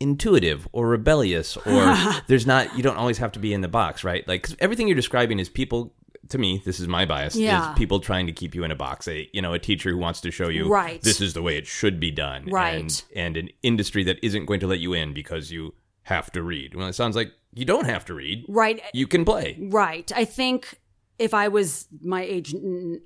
[0.00, 2.76] intuitive or rebellious, or there's not.
[2.76, 4.26] You don't always have to be in the box, right?
[4.26, 5.94] Like 'cause everything you're describing is people
[6.30, 7.36] to me, this is my bias.
[7.36, 7.70] Yeah.
[7.72, 9.06] Is people trying to keep you in a box?
[9.08, 11.00] A you know, a teacher who wants to show you Right.
[11.02, 12.80] this is the way it should be done, Right.
[12.80, 16.42] And, and an industry that isn't going to let you in because you have to
[16.42, 16.74] read.
[16.74, 18.44] Well, it sounds like you don't have to read.
[18.48, 18.82] Right.
[18.92, 19.56] You can play.
[19.60, 20.10] Right.
[20.14, 20.80] I think
[21.18, 22.54] if I was my age,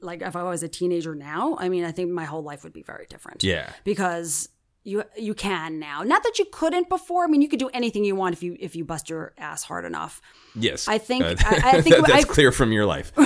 [0.01, 2.73] like if I was a teenager now, I mean, I think my whole life would
[2.73, 3.43] be very different.
[3.45, 3.71] Yeah.
[3.85, 4.49] Because
[4.85, 6.03] you you can now.
[6.03, 7.25] Not that you couldn't before.
[7.25, 9.63] I mean, you could do anything you want if you if you bust your ass
[9.65, 10.23] hard enough.
[10.55, 13.13] Yes, I think- Uh, I- I think that's I- clear from your life.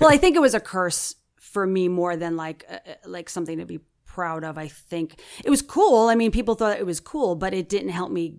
[0.00, 3.28] well, I think it was a curse for me more than like uh, uh, like
[3.28, 4.56] something to be proud of.
[4.58, 6.08] I think it was cool.
[6.08, 8.36] I mean, people thought it was cool, but it didn't help me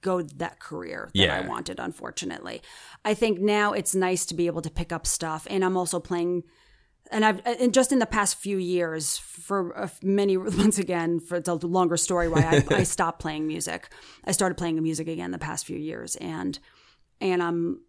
[0.00, 1.36] go that career that Yeah.
[1.36, 1.78] I wanted.
[1.80, 2.62] Unfortunately,
[3.04, 6.00] I think now it's nice to be able to pick up stuff, and I'm also
[6.00, 6.42] playing.
[7.12, 11.38] And I've and just in the past few years, for uh, many once again, for
[11.40, 13.88] the longer story, why I, I stopped playing music.
[14.24, 16.58] I started playing music again the past few years, and
[17.20, 17.80] and I'm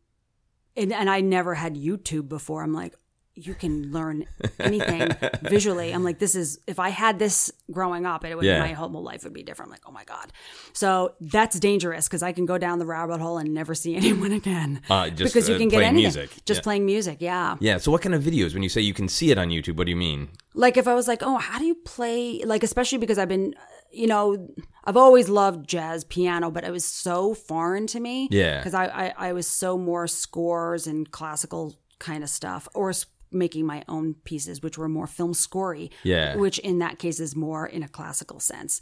[0.75, 2.61] and, and I never had YouTube before.
[2.63, 2.93] I'm like,
[3.37, 4.25] you can learn
[4.59, 5.09] anything
[5.43, 5.91] visually.
[5.93, 8.59] I'm like, this is if I had this growing up, it would Yeah.
[8.59, 9.69] my whole life would be different.
[9.69, 10.31] I'm like, oh my god.
[10.73, 14.31] So that's dangerous because I can go down the rabbit hole and never see anyone
[14.31, 14.81] again.
[14.89, 16.01] Uh, just, because you uh, can get anything.
[16.03, 16.29] music.
[16.45, 16.63] Just Yeah.
[16.63, 17.57] playing music, yeah.
[17.59, 17.77] Yeah.
[17.77, 18.53] So, what kind of videos?
[18.53, 20.29] When you say you can see it on YouTube, what do you mean?
[20.53, 22.41] Like if I was like, oh, how do you play?
[22.43, 23.53] Like especially because I've been,
[23.91, 24.49] you know,
[24.83, 28.27] I've always loved jazz piano, but it was so foreign to me.
[28.31, 28.57] Yeah.
[28.57, 32.91] because I, I I was so more scores and classical kind of stuff, or
[33.31, 35.89] making my own pieces, which were more film scorey.
[36.03, 36.35] Yeah.
[36.37, 38.81] which in that case is more in a classical sense.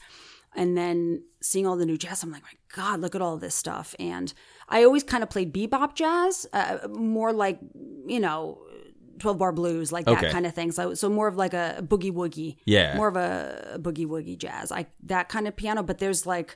[0.57, 3.55] And then seeing all the new jazz, I'm like, my God, look at all this
[3.55, 3.93] stuff.
[3.99, 4.33] And
[4.69, 7.59] I always kind of played bebop jazz, uh, more like,
[8.07, 8.61] you know,
[9.19, 10.31] 12 bar blues, like that Okay.
[10.31, 10.71] kind of thing.
[10.71, 12.55] So, so more of like a boogie woogie.
[12.65, 12.95] Yeah.
[12.95, 14.71] More of a boogie woogie jazz.
[14.71, 15.83] I, that kind of piano.
[15.83, 16.55] But there's like,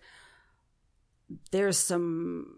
[1.52, 2.56] there's some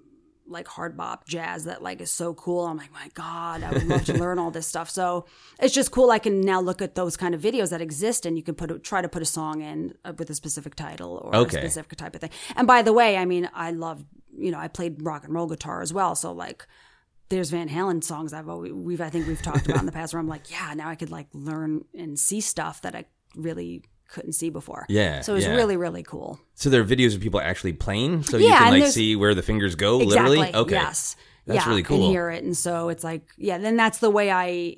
[0.52, 2.66] like hard bop jazz that like is so cool.
[2.66, 4.90] I'm like, my God, I would love to learn all this stuff.
[4.90, 5.26] So
[5.60, 6.12] it's just cool.
[6.12, 8.70] I can now look at those kind of videos that exist, and you can put
[8.72, 11.58] a, try to put a song in uh, with a specific title or Okay.
[11.58, 12.32] a specific type of thing.
[12.56, 14.04] And by the way, I mean, I love
[14.38, 16.68] you know I played rock and roll guitar as well, so like.
[17.30, 20.14] There's Van Halen songs I've always we've I think we've talked about in the past
[20.14, 23.06] where I'm like, yeah, now I could like learn and see stuff that I
[23.38, 24.86] really couldn't see before.
[24.89, 25.56] Yeah, So it was yeah.
[25.56, 26.39] really, really cool.
[26.54, 29.41] So there are videos of people actually playing, so you can like see where the
[29.41, 30.38] fingers go, Exactly.
[30.38, 30.56] literally.
[30.56, 30.76] Okay.
[30.76, 31.15] Yes.
[31.47, 32.04] That's yeah, really cool.
[32.04, 33.58] And hear it, and so it's like, yeah.
[33.58, 34.78] Then that's the way I.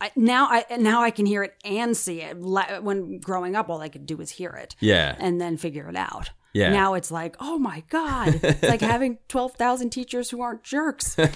[0.00, 2.36] I now I now I can hear it and see it.
[2.38, 5.14] When growing up, all I could do was hear it Yeah.
[5.18, 6.30] and then figure it out.
[6.54, 6.70] Yeah.
[6.70, 11.16] Now it's like, oh my god, it's like having twelve thousand teachers who aren't jerks.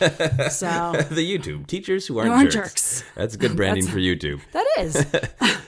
[0.50, 3.00] So the YouTube teachers who aren't, aren't jerks.
[3.00, 3.04] jerks.
[3.16, 4.40] That's good branding for YouTube.
[4.52, 5.04] that is.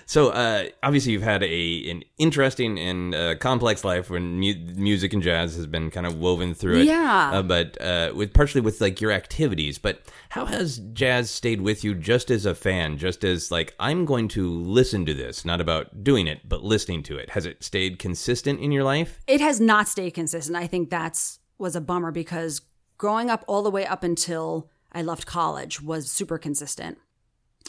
[0.07, 5.13] So uh, obviously you've had a an interesting and uh, complex life when mu- music
[5.13, 6.85] and jazz has been kind of woven through it.
[6.87, 7.31] Yeah.
[7.35, 9.79] Uh, but uh, with partially with like your activities.
[9.79, 14.05] But how has jazz stayed with you just as a fan, just as like I'm
[14.05, 17.31] going to listen to this, not about doing it, but listening to it?
[17.31, 19.21] Has it stayed consistent in your life?
[19.29, 20.57] it has not stayed consistent.
[20.57, 22.63] I think that's was a bummer because
[22.97, 26.99] growing up all the way up until I left college was super consistent.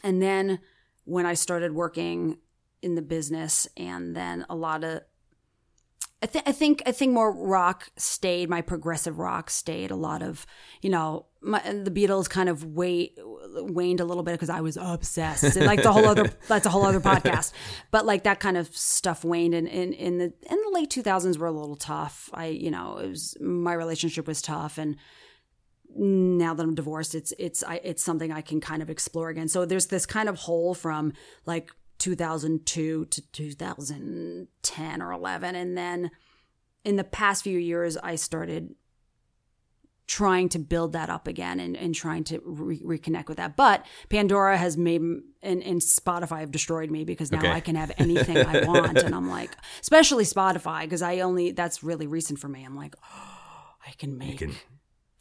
[0.03, 0.59] And then
[1.03, 2.37] when I started working
[2.81, 5.01] in the business and then a lot of
[6.23, 8.49] I, th- I think I think more rock stayed.
[8.49, 9.89] My progressive rock stayed.
[9.89, 10.45] A lot of
[10.81, 14.77] you know my, the Beatles kind of wait, waned a little bit because I was
[14.77, 15.55] obsessed.
[15.55, 17.53] And, like the whole other that's a whole other podcast.
[17.89, 19.55] But like that kind of stuff waned.
[19.55, 22.29] And in, in the in the late two thousands were a little tough.
[22.33, 24.97] I you know it was my relationship was tough and
[25.95, 29.47] now that I'm divorced, it's it's I, it's something I can kind of explore again.
[29.47, 31.13] So there's this kind of hole from
[31.45, 31.71] like
[32.01, 36.11] 2002 to 2010 or 11, and then
[36.83, 38.75] in the past few years, I started
[40.07, 43.55] trying to build that up again and, and trying to re- reconnect with that.
[43.55, 45.23] But Pandora has made and,
[45.63, 47.51] and Spotify have destroyed me because now Okay.
[47.51, 51.81] I can have anything I want, and I'm like, especially Spotify because I only that's
[51.83, 52.65] really recent for me.
[52.65, 54.55] I'm like, oh, I can make can-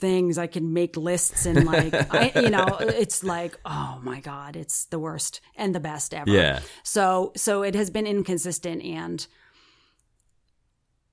[0.01, 0.39] things.
[0.39, 4.87] I can make lists and like, I, you know, it's like, oh my god, it's
[4.87, 6.31] the worst and the best ever.
[6.31, 6.61] Yeah.
[6.83, 9.27] So so it has been inconsistent and.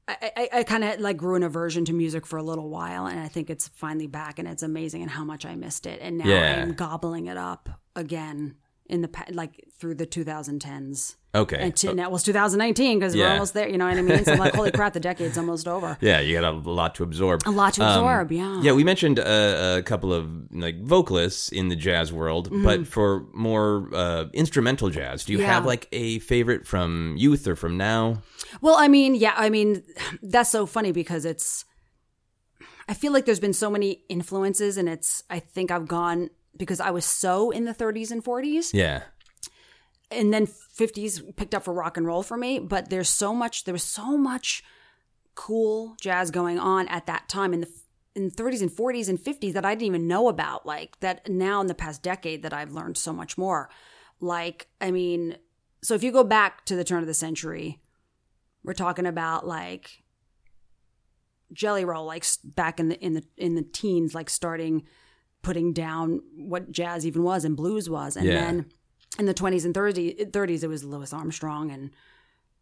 [0.10, 3.08] I, I, I kind of like grew an aversion to music for a little while,
[3.08, 6.00] and I think it's finally back, and it's amazing and how much I missed it,
[6.02, 6.62] and now Yeah.
[6.62, 11.58] I'm gobbling it up again in the like through the 2010s Okay.
[11.60, 13.68] and to, now it was 2019 because we're almost there.
[13.70, 14.24] You know what I mean?
[14.26, 15.98] So I'm like, holy crap, the decade's almost over.
[16.02, 17.42] yeah, you got a lot to absorb.
[17.46, 18.62] A lot to Um, absorb, yeah.
[18.62, 23.26] Yeah, we mentioned uh, a couple of like vocalists in the jazz world, but for
[23.34, 25.48] more uh, instrumental jazz, do you Mm-hmm.
[25.48, 25.54] Yeah.
[25.54, 28.22] have like a favorite from youth or from now?
[28.62, 29.84] Well, I mean, yeah, I mean,
[30.22, 31.64] that's so funny because it's.
[32.90, 35.24] I feel like there's been so many influences, and it's.
[35.30, 39.04] I think I've gone because I was so in the 30s and 40s Yeah.
[40.12, 43.64] And then 50s picked up for rock and roll for me but there's so much
[43.66, 44.64] there was so much
[45.36, 47.70] cool jazz going on at that time in the
[48.16, 51.62] in 30s and 40s and 50s that I didn't even know about like that now
[51.62, 53.70] in the past decade that I've learned so much more
[54.20, 55.38] like I mean
[55.84, 57.80] so if you go back to the turn of the century
[58.64, 60.04] we're talking about like
[61.54, 64.84] Jelly Roll like back in the in the in the teens like starting
[65.44, 68.34] putting down what jazz even was and blues was and Yeah.
[68.34, 68.66] then
[69.20, 71.92] in the 20s and 30s, 30s it was Louis Armstrong and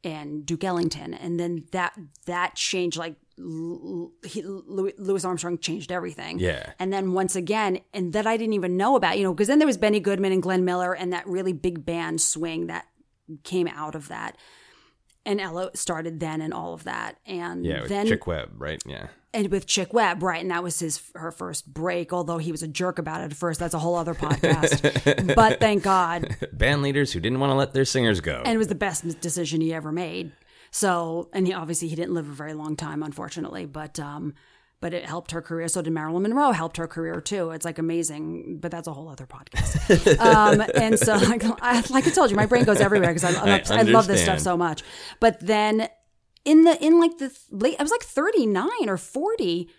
[0.03, 1.93] and Duke Ellington and then that
[2.25, 6.71] that changed like he, Louis, Armstrong changed everything Yeah.
[6.79, 9.57] and then once again and that I didn't even know about you know because then
[9.59, 12.85] there was Benny Goodman and Glenn Miller and that really big band swing that
[13.43, 14.37] came out of that
[15.25, 17.85] and Ella started then and all of that and Yeah.
[17.87, 18.81] Then Chick Webb, right?
[18.85, 19.07] Yeah.
[19.35, 20.41] And with Chick Webb, right?
[20.41, 22.13] And that was his her first break.
[22.13, 25.35] Although he was a jerk about it at first, that's a whole other podcast.
[25.35, 28.41] but thank God, Band leaders who didn't want to let their singers go.
[28.45, 30.31] and it was the best decision he ever made.
[30.71, 33.65] So, and he obviously he didn't live a very long time, unfortunately.
[33.65, 34.33] But um,
[34.81, 35.67] but it helped her career.
[35.67, 37.51] So did Marilyn Monroe helped her career too.
[37.51, 40.19] It's like amazing, but that's a whole other podcast.
[40.19, 43.55] um, and so, like I, like I told you, my brain goes everywhere because I,
[43.55, 44.83] I, I I love this stuff so much.
[45.19, 45.87] But then
[46.45, 49.69] in the in like the late, I was like thirty nine or forty.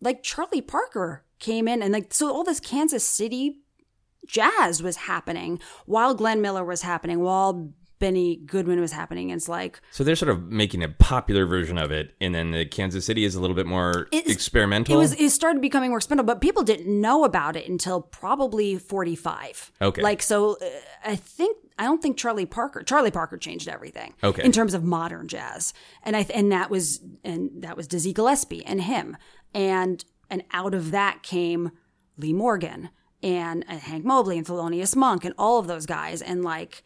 [0.00, 3.60] Like Charlie Parker came in, and like so all this Kansas City
[4.26, 9.30] jazz was happening while Glenn Miller was happening, while Benny Goodman was happening.
[9.30, 12.66] It's like so they're sort of making a popular version of it, and then the
[12.66, 14.94] Kansas City is a little bit more experimental.
[14.94, 18.76] it was it started becoming more experimental, but people didn't know about it until probably
[18.76, 19.70] forty five.
[19.80, 20.02] Okay.
[20.02, 20.66] like so, uh,
[21.04, 24.14] I think I don't think Charlie Parker Charlie Parker changed everything.
[24.22, 24.44] Okay.
[24.44, 28.64] in terms of modern jazz, and I and that was and that was Dizzy Gillespie
[28.64, 29.16] and him,
[29.52, 31.72] and and out of that came
[32.16, 32.90] Lee Morgan
[33.22, 36.82] and, and Hank Mobley and Thelonious Monk and all of those guys, and like,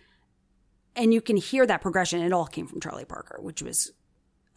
[0.97, 2.21] and you can hear that progression.
[2.21, 3.93] It all came from Charlie Parker, which was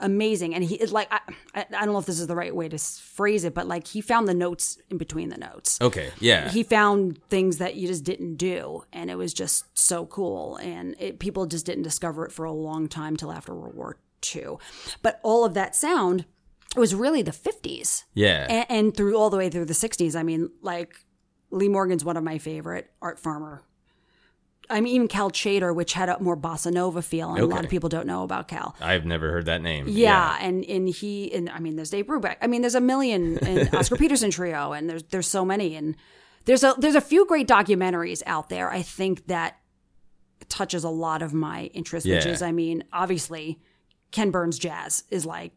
[0.01, 0.53] amazing.
[0.53, 1.19] And he it's like I,
[1.55, 3.87] I I don't know if this is the right way to phrase it, but like
[3.87, 5.79] he found the notes in between the notes.
[5.81, 6.11] okay.
[6.19, 6.49] Yeah.
[6.49, 10.57] He found things that you just didn't do, and it was just so cool.
[10.57, 13.97] And it, people just didn't discover it for a long time till after World War
[14.35, 14.57] II.
[15.01, 16.25] But all of that sound
[16.75, 18.47] was really the fifties yeah.
[18.49, 20.95] and, and through all the way through the 60s i mean like
[21.49, 23.63] lee morgan's one of my favorite art farmer
[24.71, 27.63] i mean even Cal Tjader which had a more bossa nova feel and a lot
[27.63, 29.86] of people don't know about cal I've never heard that name.
[29.88, 32.38] yeah, and and he and I mean there's Dave Brubeck.
[32.41, 35.95] I mean there's a million and Oscar Peterson trio and there's there's so many and
[36.45, 38.71] there's a there's a few great documentaries out there.
[38.71, 39.57] I think that
[40.49, 43.60] touches a lot of my interest, which is I mean obviously
[44.12, 45.53] Ken Burns jazz is like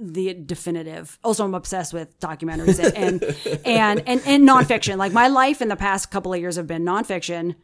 [0.00, 1.18] the definitive.
[1.24, 3.22] Also, I'm obsessed with documentaries and and
[3.66, 4.96] and and, and nonfiction.
[4.96, 7.56] Like my life in the past couple of years have been nonfiction.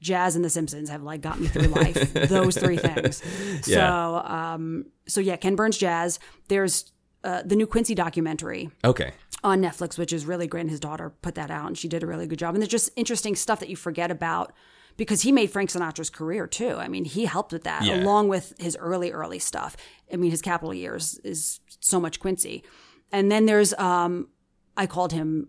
[0.00, 2.12] Jazz and The Simpsons have like got me through life.
[2.28, 3.22] Those three things.
[3.66, 4.52] So, Yeah.
[4.54, 6.18] um, so yeah, Ken Burns Jazz.
[6.48, 9.12] There's uh, the new Quincy documentary Okay.
[9.44, 10.62] on Netflix, which is really great.
[10.62, 12.54] And his daughter put that out, and she did a really good job.
[12.54, 14.54] And there's just interesting stuff that you forget about
[14.96, 16.76] because he made Frank Sinatra's career too.
[16.76, 18.02] I mean, he helped with that Yeah.
[18.02, 19.76] along with his early, early stuff.
[20.12, 22.64] I mean, his Capitol years is so much Quincy.
[23.12, 24.28] And then there's, um,
[24.76, 25.48] I called him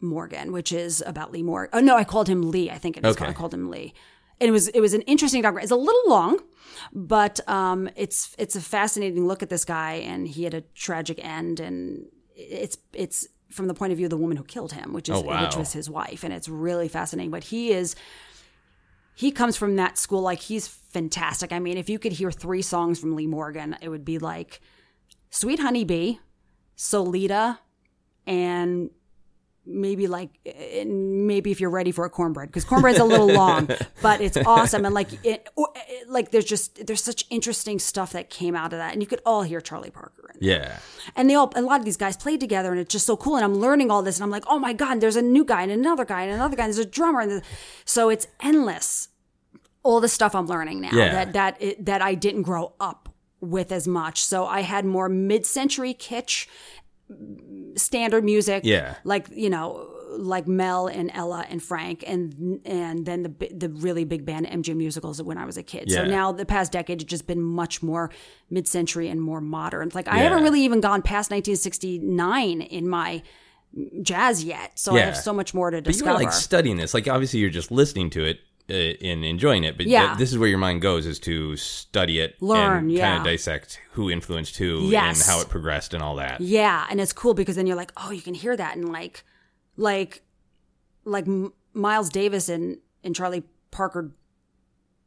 [0.00, 1.70] Morgan, which is about Lee Morgan.
[1.72, 2.70] Oh no, I called him Lee.
[2.70, 3.16] I think it is.
[3.16, 3.26] Okay.
[3.26, 3.94] I called him Lee.
[4.40, 5.62] And it was it was an interesting documentary.
[5.64, 6.40] It's a little long,
[6.92, 11.18] but um, it's it's a fascinating look at this guy, and he had a tragic
[11.24, 14.92] end, and it's it's from the point of view of the woman who killed him,
[14.92, 15.44] which is Oh, wow.
[15.46, 17.30] which was his wife, and it's really fascinating.
[17.30, 17.94] But he is
[19.14, 21.50] he comes from that school like he's fantastic.
[21.50, 24.60] I mean, if you could hear three songs from Lee Morgan, it would be like
[25.30, 26.20] Sweet Honey Bee,
[26.74, 27.58] Solita,
[28.26, 28.90] and
[29.66, 33.68] maybe like eh, maybe if you're ready for a cornbread because cornbread's a little long
[34.02, 38.12] but it's awesome and like it or, eh, like there's just there's such interesting stuff
[38.12, 40.60] that came out of that and you could all hear charlie parker in there.
[40.60, 40.78] Yeah.
[41.16, 43.34] and they all a lot of these guys played together and it's just so cool
[43.36, 45.62] and i'm learning all this and i'm like oh my god there's a new guy
[45.62, 47.42] and another guy and another guy and there's a drummer and
[47.84, 49.08] so it's endless
[49.82, 51.12] all the stuff i'm learning now Yeah.
[51.12, 53.08] that that it, that i didn't grow up
[53.40, 56.46] with as much so i had more mid-century kitsch
[57.76, 58.96] standard music Yeah.
[59.04, 59.88] like you know
[60.18, 64.74] like Mel and Ella and Frank and and then the the really big band MJ
[64.74, 65.90] musicals when I was a kid.
[65.90, 68.10] So now the past decade it's just been much more
[68.48, 69.90] mid-century and more modern.
[69.94, 73.22] Like I haven't really even gone past 1969 in my
[74.02, 74.78] jazz yet.
[74.78, 76.14] So I have so much more to But you discover.
[76.18, 76.94] were like studying this.
[76.94, 78.38] Like obviously you're just listening to it
[78.68, 80.06] uh, and enjoying it, but Yeah.
[80.08, 83.08] th- this is where your mind goes is to study it, Learn, and yeah.
[83.08, 85.20] kind of dissect who influenced who Yes.
[85.20, 86.40] and how it progressed and all that.
[86.40, 89.24] Yeah, and it's cool because then you're like, oh, you can hear that, and like,
[89.76, 90.22] like
[91.04, 94.12] like M- Miles Davis and and Charlie Parker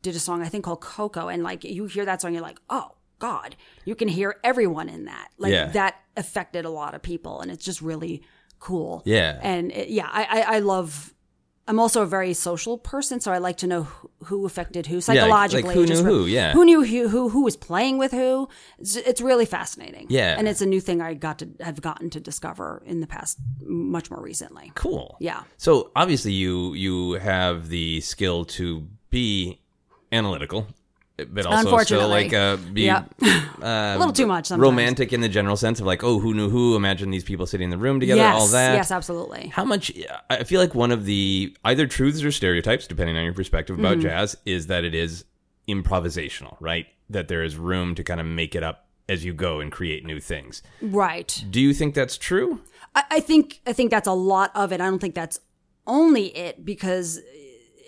[0.01, 2.59] did a song I think called Ko-Ko, and like you hear that song, you're like,
[2.69, 5.29] oh God, you can hear everyone in that.
[5.37, 5.65] Like Yeah.
[5.71, 8.23] that affected a lot of people, and it's just really
[8.59, 9.01] cool.
[9.05, 9.37] Yeah.
[9.41, 11.13] and it, yeah, I, I I love.
[11.69, 14.95] I'm also a very social person, so I like to know who, who affected who
[14.95, 15.75] like- psychologically.
[15.75, 16.51] like who knew who, yeah.
[16.51, 18.49] who knew who, who who was playing with who.
[18.79, 20.07] It's, it's really fascinating.
[20.09, 20.35] Yeah.
[20.37, 23.37] and it's a new thing I got to have gotten to discover in the past,
[23.61, 24.71] much more recently.
[24.73, 25.15] Cool.
[25.19, 25.43] Yeah.
[25.57, 29.61] So obviously you you have the skill to be
[30.11, 30.65] analytical,
[31.25, 33.05] but also still like uh, be Yeah.
[33.61, 34.47] a little too much.
[34.47, 34.61] Sometimes.
[34.63, 36.75] romantic in the general sense of like, oh, who knew who?
[36.75, 38.73] Imagine these people sitting in the room together, Yes, all that.
[38.75, 39.47] yes, absolutely.
[39.47, 39.91] How much?
[40.29, 43.93] I feel like one of the either truths or stereotypes, depending on your perspective about
[43.97, 44.01] Mm-hmm.
[44.07, 45.25] jazz, is that it is
[45.67, 46.87] improvisational, right?
[47.09, 50.05] That there is room to kind of make it up as you go and create
[50.05, 50.61] new things.
[50.81, 51.43] Right.
[51.49, 52.61] Do you think that's true?
[52.95, 54.81] I, I think I think that's a lot of it.
[54.81, 55.39] I don't think that's
[55.87, 57.19] only it because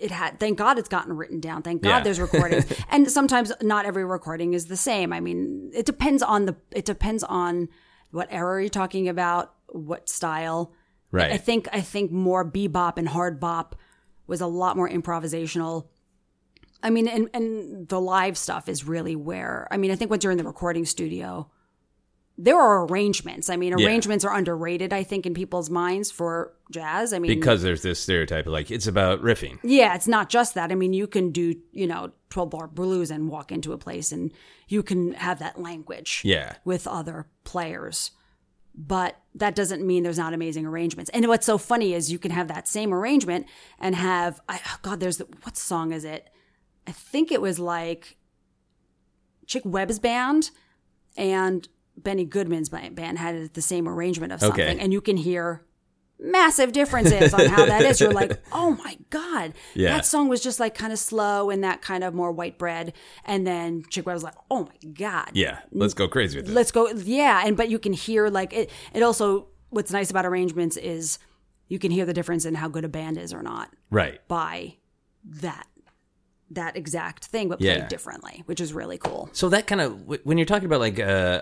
[0.02, 0.40] it had.
[0.40, 1.62] Thank God it's gotten written down.
[1.62, 2.00] Thank God Yeah.
[2.00, 2.66] there's recordings.
[2.90, 5.12] and sometimes not every recording is the same.
[5.12, 6.56] I mean, it depends on the.
[6.72, 7.68] It depends on
[8.10, 10.72] what era you're talking about, what style.
[11.10, 11.30] Right.
[11.32, 13.76] I think I think more bebop and hard bop
[14.26, 15.88] was a lot more improvisational.
[16.82, 20.24] I mean, and and the live stuff is really where I mean, I think once
[20.24, 21.50] you're in the recording studio,
[22.44, 23.48] there are arrangements.
[23.48, 23.86] I mean, Yeah.
[23.86, 24.92] arrangements are underrated.
[24.92, 27.12] I think in people's minds for jazz.
[27.12, 29.58] I mean, Because there's this stereotype of like it's about riffing.
[29.62, 30.72] yeah, it's not just that.
[30.72, 34.10] I mean, you can do you know twelve bar blues and walk into a place,
[34.10, 34.32] and
[34.66, 36.54] you can have that language Yeah.
[36.64, 38.10] with other players.
[38.74, 41.10] But that doesn't mean there's not amazing arrangements.
[41.12, 43.46] And what's so funny is you can have that same arrangement
[43.78, 46.30] and have I, oh God, there's the, what song is it?
[46.86, 48.16] I think it was like
[49.46, 50.50] Chick Webb's band
[51.16, 54.78] and Benny Goodman's band had the same arrangement of something, Okay.
[54.78, 55.62] and you can hear
[56.18, 58.00] massive differences on how that is.
[58.00, 59.96] You're like, oh my god, Yeah.
[59.96, 62.92] that song was just like kind of slow and that kind of more white bread,
[63.24, 65.58] and then Chick Webb was like, oh my god, Yeah.
[65.72, 66.52] Let's go crazy with it.
[66.52, 70.24] let's go yeah and but you can hear like it it also what's nice about
[70.26, 71.18] arrangements is
[71.68, 74.20] you can hear the difference in how good a band is or not Right.
[74.28, 74.76] by
[75.24, 75.66] that
[76.50, 77.78] that exact thing but Yeah.
[77.78, 81.00] played differently which is really cool So that kind of when you're talking about like
[81.00, 81.40] uh,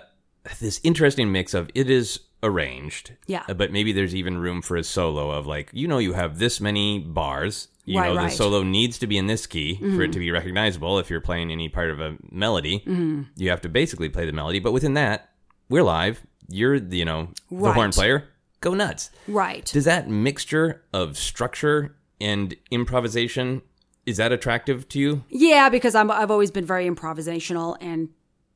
[0.59, 3.43] this interesting mix of it is arranged, Yeah.
[3.47, 6.39] uh, but maybe there's even room for a solo of like you know you have
[6.39, 7.67] this many bars.
[7.85, 8.27] You Right, know the right.
[8.27, 8.35] Mm-hmm.
[8.37, 10.99] solo needs to be in this key for it to be recognizable.
[10.99, 13.23] If you're playing any part of a melody, Mm-hmm.
[13.37, 14.59] you have to basically play the melody.
[14.59, 15.29] But within that,
[15.67, 16.21] we're live.
[16.47, 17.73] You're the, you know the Right.
[17.75, 18.27] horn player.
[18.61, 19.09] Go nuts.
[19.27, 23.61] right Does that mixture of structure and improvisation
[24.05, 25.23] is that attractive to you?
[25.29, 28.09] yeah because I'm, i've always been very improvisational and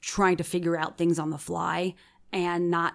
[0.06, 1.95] trying to figure out things on the fly
[2.32, 2.93] and not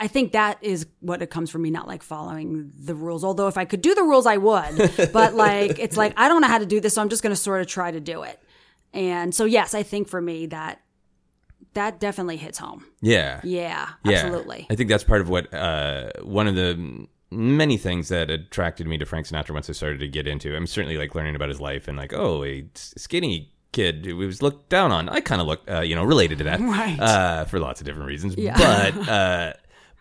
[0.00, 3.24] I think that is what it comes from me, not like following the rules.
[3.24, 5.10] Although if I could do the rules, I would.
[5.12, 7.32] But like, it's like, I don't know how to do this, so I'm just going
[7.34, 8.40] to sort of try to do it.
[8.92, 10.80] And so, yes, I think for me that
[11.74, 12.84] that definitely hits home.
[13.00, 13.40] Yeah.
[13.42, 14.12] Yeah, Yeah.
[14.12, 14.68] absolutely.
[14.70, 18.98] I think that's part of what uh, one of the many things that attracted me
[18.98, 20.54] to Frank Sinatra once I started to get into.
[20.56, 24.42] I'm certainly like learning about his life and like, oh, a skinny kid who was
[24.42, 25.08] looked down on.
[25.08, 26.98] I kind of looked, uh, you know, related to that, Right.
[26.98, 28.34] Uh, for lots of different reasons.
[28.36, 28.56] Yeah.
[28.92, 29.52] But uh,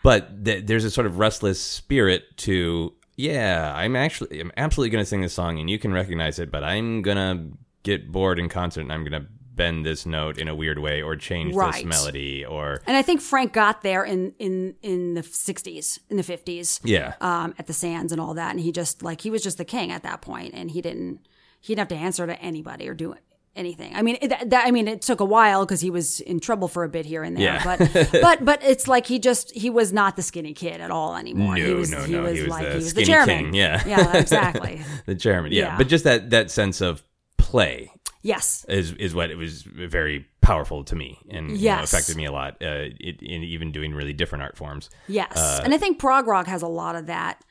[0.04, 2.94] but th- there's a sort of restless spirit to.
[3.20, 6.52] Yeah, I'm actually, I'm absolutely going to sing this song, and you can recognize it.
[6.52, 7.50] But I'm gonna
[7.84, 11.16] get bored in concert, and I'm gonna bend this note in a weird way, or
[11.16, 15.98] change this melody, or And I think Frank got there in in in the 60s,
[16.12, 16.80] in the 50s.
[16.84, 18.52] yeah, um, at the Sands and all that.
[18.52, 21.28] And he just like he was just the king at that point, and he didn't
[21.60, 23.14] he didn't have to answer to anybody or do
[23.58, 23.96] anything.
[23.96, 26.68] I mean, it, that, I mean, it took a while because he was in trouble
[26.68, 27.44] for a bit here and there.
[27.44, 27.64] Yeah.
[27.78, 31.16] But but but it's like he just he was not the skinny kid at all
[31.16, 31.56] anymore.
[31.56, 33.28] he No, was, no, he no, Was he was like the he was the chairman.
[33.46, 33.84] king, yeah.
[33.88, 34.82] yeah, exactly.
[35.06, 35.52] the chairman.
[35.52, 35.64] Yeah.
[35.64, 35.78] Yeah.
[35.78, 37.04] but just that that sense of
[37.38, 37.92] play
[38.22, 42.26] yes, is is what it was very powerful to me and you know, affected me
[42.26, 42.54] a lot.
[42.62, 44.90] Uh, it, in even doing really different art forms.
[45.08, 47.42] yes, Uh, and I think prog rock has a lot of that.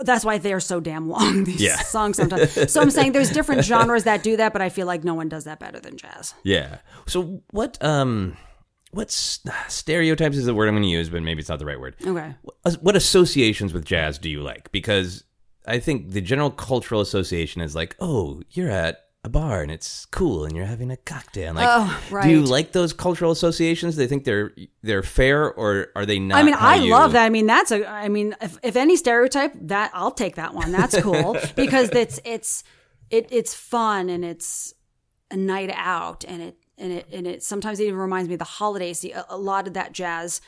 [0.00, 1.44] That's why they're so damn long.
[1.50, 1.76] These Yeah.
[1.76, 2.72] songs sometimes.
[2.72, 5.28] So I'm saying there's different genres that do that, but I feel like no one
[5.28, 6.34] does that better than jazz.
[6.42, 6.78] Yeah.
[7.06, 8.36] So what um
[8.90, 11.80] what's stereotypes is the word I'm going to use, but maybe it's not the right
[11.80, 11.96] word.
[12.04, 12.34] Okay.
[12.42, 14.70] What- What associations with jazz do you like?
[14.72, 15.24] Because
[15.66, 20.04] I think the general cultural association is like, oh, you're at a bar and it's
[20.06, 21.48] cool and you're having a cocktail.
[21.48, 23.94] And like, Oh, do you like those cultural associations?
[23.94, 24.52] Do they think they're
[24.82, 26.38] they're fair or are they not?
[26.38, 27.24] I mean, I you- love that.
[27.24, 27.88] I mean, that's a.
[27.88, 30.72] I mean, if, if any stereotype, that I'll take that one.
[30.72, 32.64] That's cool because it's it's
[33.10, 34.74] it it's fun and it's
[35.30, 38.40] a night out and it and it and it sometimes it even reminds me of
[38.40, 38.98] the holidays.
[39.00, 40.42] See, a, a lot of that jazz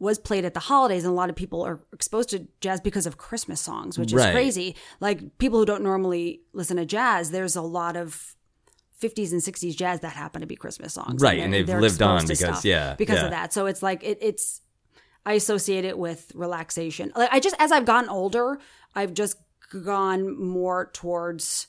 [0.00, 3.06] was played at the holidays and a lot of people are exposed to jazz because
[3.06, 4.32] of christmas songs which is Right.
[4.32, 8.34] crazy like people who don't normally listen to jazz there's a lot of
[9.02, 12.02] 50s and 60s jazz that happen to be christmas songs Right, and they've they're lived
[12.02, 13.24] on because- yeah, because yeah.
[13.26, 14.60] of that so it's like it, it's
[15.26, 18.58] i associate it with relaxation like i just as i've gotten older
[18.94, 19.36] i've just
[19.84, 21.66] gone more towards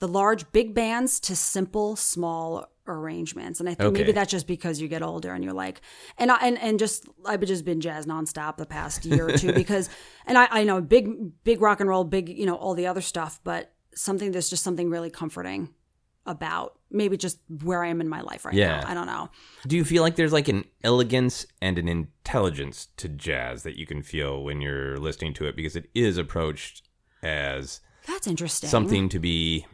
[0.00, 3.60] the large big bands to simple small arrangements.
[3.60, 5.80] And i think maybe that's just because you get older and you're like
[6.18, 9.52] and i and, and just i've just been jazz nonstop the past year or two
[9.62, 9.88] because
[10.26, 11.08] and i i know big
[11.44, 14.64] big rock and roll big you know all the other stuff but something there's just
[14.64, 15.68] something really comforting
[16.26, 18.80] about maybe just where i am in my life right Yeah.
[18.80, 19.28] now i don't know.
[19.66, 23.86] Do you feel like there's like an elegance and an intelligence to jazz that you
[23.86, 25.54] can feel when you're listening to it?
[25.56, 26.82] Because it is approached
[27.22, 28.68] as that's interesting.
[28.68, 29.66] something to be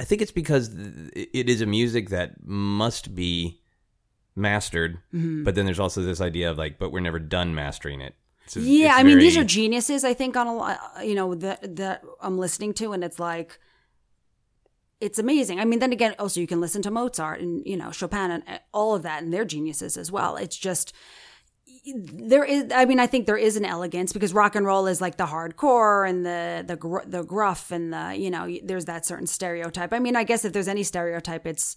[0.00, 0.70] I think it's because
[1.14, 3.60] it is a music that must be
[4.34, 5.44] mastered, Mm-hmm.
[5.44, 8.14] but then there's also this idea of like but we're never done mastering it.
[8.46, 10.04] So Yeah, I mean, these are geniuses.
[10.04, 13.58] I think on a lot, you know, that that I'm listening to, and it's like,
[15.00, 15.58] it's amazing.
[15.60, 18.42] I mean, then again, also you can listen to Mozart and you know Chopin and
[18.46, 20.36] uh, all of that, and they're geniuses as well.
[20.36, 20.92] It's just
[21.94, 22.66] there is.
[22.74, 25.26] I mean, I think there is an elegance because rock and roll is like the
[25.26, 29.92] hardcore and the the gr- the gruff and the you know there's that certain stereotype.
[29.92, 31.76] I mean, I guess if there's any stereotype, it's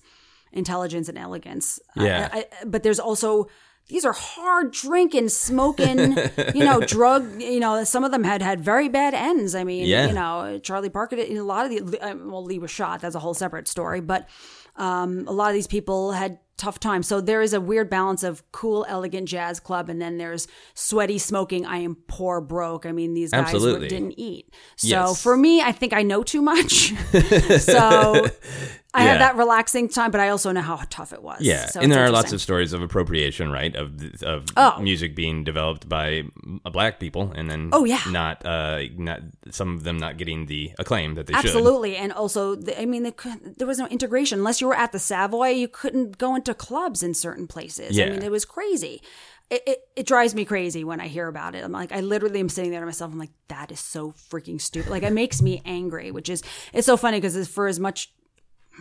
[0.52, 1.80] intelligence and elegance.
[1.96, 2.30] Yeah.
[2.32, 3.48] I, I, but there's also
[3.88, 6.16] these are hard drinking, smoking,
[6.54, 7.42] you know, drug.
[7.42, 9.56] You know, some of them had had very bad ends.
[9.56, 10.08] I mean, Yeah.
[10.08, 11.16] you know, Charlie Parker.
[11.16, 13.02] did- A lot of the uh, well, Lee was shot.
[13.02, 14.00] That's a whole separate story.
[14.02, 14.28] But
[14.76, 17.02] um, a lot of these people had tough time.
[17.02, 21.18] So there is a weird balance of cool, elegant jazz club, and then there's sweaty,
[21.18, 21.66] smoking.
[21.66, 22.86] I am poor, broke.
[22.86, 23.88] I mean, these guys Absolutely.
[23.88, 24.54] didn't eat.
[24.76, 25.24] So Yes.
[25.24, 26.94] for me, I think I know too much.
[27.60, 28.28] so.
[28.92, 29.10] I Yeah.
[29.12, 31.42] have that relaxing time, but I also know how tough it was.
[31.42, 33.76] Yeah, So and there are lots of stories of appropriation, right?
[33.76, 33.90] Of
[34.24, 34.80] of Oh.
[34.82, 36.24] music being developed by
[36.66, 38.02] uh, black people, and then Oh, yeah.
[38.10, 39.20] not uh, not
[39.52, 41.46] some of them not getting the acclaim that they should.
[41.46, 43.14] Absolutely, and also, the, I mean, they
[43.58, 45.50] there was no integration unless you were at the Savoy.
[45.50, 47.96] You couldn't go into clubs in certain places.
[47.96, 48.06] Yeah.
[48.06, 49.02] I mean, it was crazy.
[49.52, 51.64] It, it, it drives me crazy when I hear about it.
[51.64, 53.12] I'm like, I literally am sitting there to myself.
[53.12, 54.92] I'm like, that is so freaking stupid.
[54.92, 56.12] Like, it makes me angry.
[56.12, 58.12] Which is, it's so funny because for as much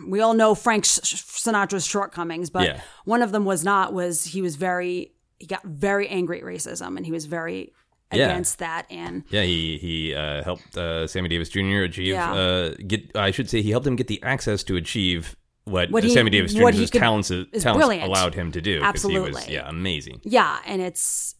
[0.07, 2.81] we all know Frank Sinatra's shortcomings, but Yeah.
[3.05, 6.97] one of them was not was he was very he got very angry at racism
[6.97, 7.71] and he was very
[8.11, 8.25] Yeah.
[8.25, 11.83] against that and Yeah, he he uh, helped uh, Sammy Davis Jr.
[11.83, 12.33] achieve Yeah.
[12.33, 13.15] uh, get.
[13.15, 15.35] I should say he helped him get the access to achieve
[15.65, 18.71] what, What he- Sammy Davis Jr.'s could- talents, talents allowed him to do.
[18.71, 19.43] he was Absolutely.
[19.53, 20.19] yeah amazing.
[20.23, 21.35] Yeah, and it's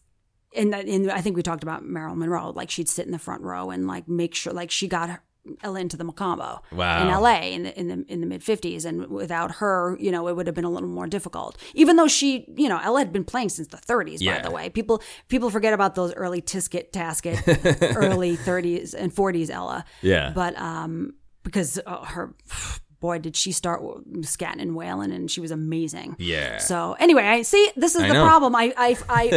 [0.56, 2.50] and and I think we talked about Marilyn Monroe.
[2.50, 5.22] Like she'd sit in the front row and like make sure like she got her,
[5.62, 7.02] Ella into the Mocambo Wow.
[7.02, 7.52] in L.A.
[7.54, 10.46] in the in the in the mid fifties, and without her, you know, it would
[10.46, 11.56] have been a little more difficult.
[11.74, 14.20] Even though she, you know, Ella had been playing since the thirties.
[14.20, 14.36] Yeah.
[14.42, 19.50] By the way, people people forget about those early Tisket Tasket, early thirties and forties
[19.50, 19.84] Ella.
[20.02, 20.32] Yeah.
[20.34, 22.34] but um, because uh, her.
[23.00, 23.80] Boy, did she start
[24.20, 26.16] scatting and wailing, and she was amazing.
[26.18, 26.58] Yeah.
[26.58, 28.26] So anyway, I see this is I the know.
[28.26, 28.54] problem.
[28.54, 29.30] I I, I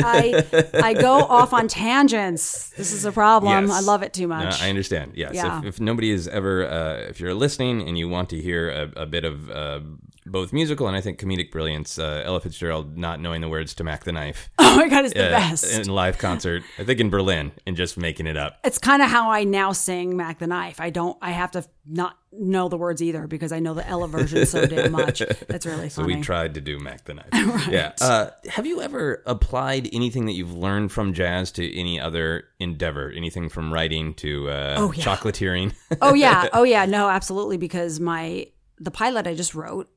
[0.53, 2.69] I I go off on tangents.
[2.71, 3.67] This is a problem.
[3.67, 3.71] Yes.
[3.73, 4.61] I love it too No, much.
[4.61, 5.13] I understand.
[5.15, 5.33] Yes.
[5.33, 5.59] Yeah.
[5.59, 9.03] If, if nobody is ever, uh, if you're listening and you want to hear a,
[9.03, 9.79] a bit of uh,
[10.25, 13.83] both musical and I think comedic brilliance, uh, Ella Fitzgerald not knowing the words to
[13.83, 15.65] Mack the Knife oh my god, it's the uh, best.
[15.79, 18.57] in live concert, I think in Berlin, and just making it up.
[18.63, 20.79] it's kind of how I now sing Mack the Knife.
[20.79, 21.17] I don't.
[21.21, 24.65] I have to not know the words either because I know the Ella version so
[24.67, 25.21] damn much.
[25.47, 25.89] That's really funny.
[25.89, 27.27] So we tried to do Mack the Knife.
[27.33, 27.71] right.
[27.71, 27.91] Yeah.
[28.01, 33.11] Uh, have you ever applied anything that you've learned from jazz to any other endeavor?
[33.15, 35.03] Anything from writing to uh, Oh, yeah.
[35.03, 35.73] chocolatiering?
[36.01, 37.57] oh yeah, oh yeah, no, absolutely.
[37.57, 38.47] Because my
[38.79, 39.89] the pilot I just wrote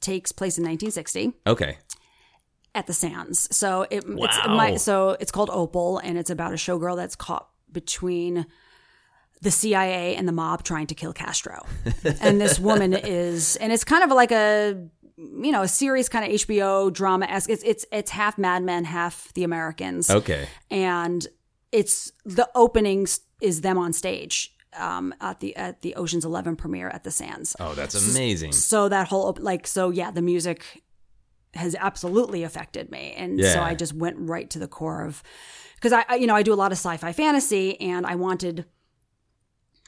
[0.00, 1.32] takes place in 1960.
[1.46, 1.78] okay.
[2.74, 3.48] at the Sands.
[3.56, 7.48] So it, it's my, so it's called Opal, and it's about a showgirl that's caught
[7.72, 8.46] between
[9.40, 11.64] the CIA and the mob trying to kill Castro.
[12.20, 16.24] and this woman is, and it's kind of like a you know a serious kind
[16.24, 17.50] of HBO drama esque.
[17.50, 20.48] It's it's it's half Mad Men, half The Americans, Okay.
[20.70, 21.26] and
[21.72, 24.54] it's the openings is them on stage.
[24.76, 27.56] Um, at the at the Ocean's Eleven premiere at the Sands.
[27.58, 28.52] Oh, that's amazing.
[28.52, 30.82] So that whole like so yeah, the music
[31.54, 35.22] has absolutely affected me, and so I just went right to the core of
[35.76, 38.66] because I, I you know I do a lot of sci-fi fantasy, and I wanted.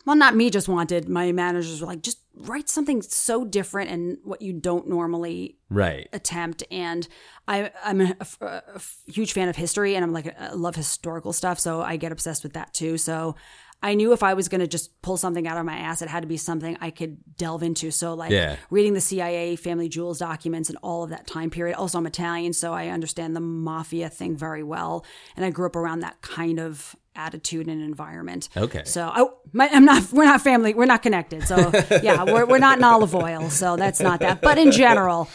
[0.07, 1.11] Well, not me, just wanted.
[1.11, 6.09] My managers were like, just write something so different and what you don't normally Right.
[6.15, 6.65] attempt.
[6.71, 7.07] And
[7.47, 8.81] I, I'm a, a- a
[9.13, 11.61] huge fan of history and I'm like, I love historical stuff.
[11.61, 12.97] So I get obsessed with that too.
[12.97, 13.37] So
[13.83, 16.09] I knew if I was going to just pull something out of my ass, it
[16.09, 17.91] had to be something I could delve into.
[17.91, 18.57] So, like Yeah.
[18.69, 21.77] reading the CIA Family Jewels documents and all of that time period.
[21.77, 25.05] Also, I'm Italian, so I understand the mafia thing very well,
[25.35, 28.49] and I grew up around that kind of attitude and environment.
[28.57, 28.83] Okay.
[28.85, 30.13] So I, my, I'm not.
[30.13, 30.75] We're not family.
[30.75, 31.47] We're not connected.
[31.49, 31.57] So
[32.03, 33.49] yeah, we're we're not in olive oil.
[33.49, 34.43] So that's not that.
[34.43, 35.29] But in general,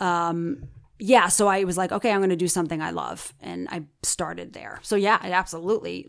[0.00, 0.64] um,
[0.98, 1.28] yeah.
[1.28, 4.52] So I was like, okay, I'm going to do something I love, and I started
[4.52, 4.80] there.
[4.82, 6.06] So yeah, absolutely,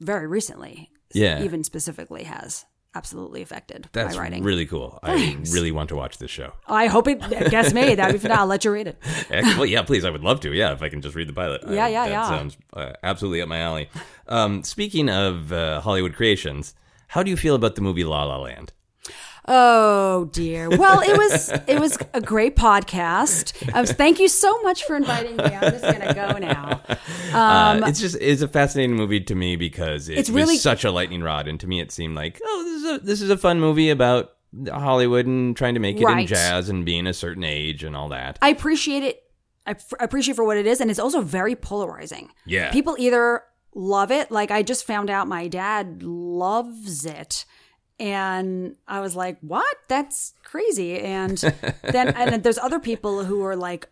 [0.00, 1.42] very recently, Yeah.
[1.42, 4.42] even specifically has absolutely affected That's my writing.
[4.42, 4.98] really cool.
[5.02, 5.50] Thanks.
[5.50, 6.52] I really want to watch this show.
[6.66, 7.98] I hope it gets made.
[7.98, 8.98] That'd be I'll let you read it.
[9.56, 10.04] Well, yeah, please.
[10.04, 10.52] I would love to.
[10.52, 11.62] Yeah, if I can just read the pilot.
[11.64, 12.28] Yeah, Uh, yeah, that yeah.
[12.28, 13.88] Sounds uh, absolutely up my alley.
[14.28, 16.74] Um, speaking of uh, Hollywood creations,
[17.08, 18.72] how do you feel about the movie La La Land?
[19.48, 20.70] Oh dear.
[20.70, 23.52] Well, it was it was a great podcast.
[23.74, 25.44] Um, thank you so much for inviting me.
[25.44, 26.80] I'm just gonna go now.
[27.34, 30.56] uh, it's just it's a fascinating movie to me because it Um, It's was really-
[30.58, 33.20] such a lightning rod, and to me it seemed like oh, this is a this
[33.22, 34.30] is a fun movie about
[34.70, 38.10] Hollywood and trying to make it in jazz and being a certain age and all
[38.10, 38.38] that.
[38.42, 39.22] I appreciate it.
[39.66, 42.30] I f- appreciate for what it is, and it's also very polarizing.
[42.46, 42.70] Yeah.
[42.72, 43.42] people either
[43.74, 47.44] love it, like I just found out my dad loves it,
[47.98, 49.76] and I was like, "What?
[49.88, 51.38] That's crazy!" And
[51.82, 53.88] then and then there's other people who are like,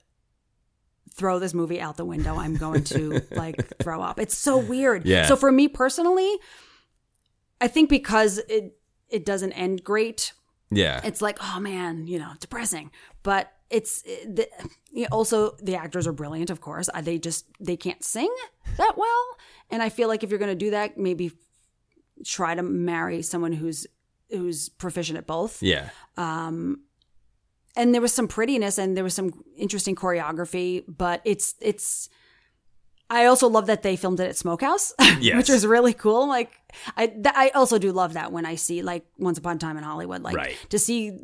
[1.14, 2.36] "Throw this movie out the window.
[2.36, 5.06] I'm going to like throw up." It's so weird.
[5.06, 5.26] Yeah.
[5.26, 6.38] So for me personally,
[7.60, 8.76] I think because it
[9.08, 10.32] it doesn't end great
[10.70, 12.92] yeah, it's like oh man you know depressing
[13.22, 14.48] but it's the,
[14.92, 18.32] you know, also the actors are brilliant of course they just they can't sing
[18.76, 19.36] that well
[19.70, 21.32] and i feel like if you're going to do that maybe
[22.24, 23.86] try to marry someone who's
[24.30, 26.80] who's proficient at both yeah, Um,
[27.76, 32.08] and there was some prettiness and there was some interesting choreography but it's it's
[33.12, 35.36] I also love that they filmed it at Smokehouse, Yes.
[35.36, 36.28] which was really cool.
[36.28, 36.52] Like,
[36.96, 39.76] I th- I also do love that when I see like Once Upon a Time
[39.76, 40.56] in Hollywood, like Right.
[40.68, 41.18] to see.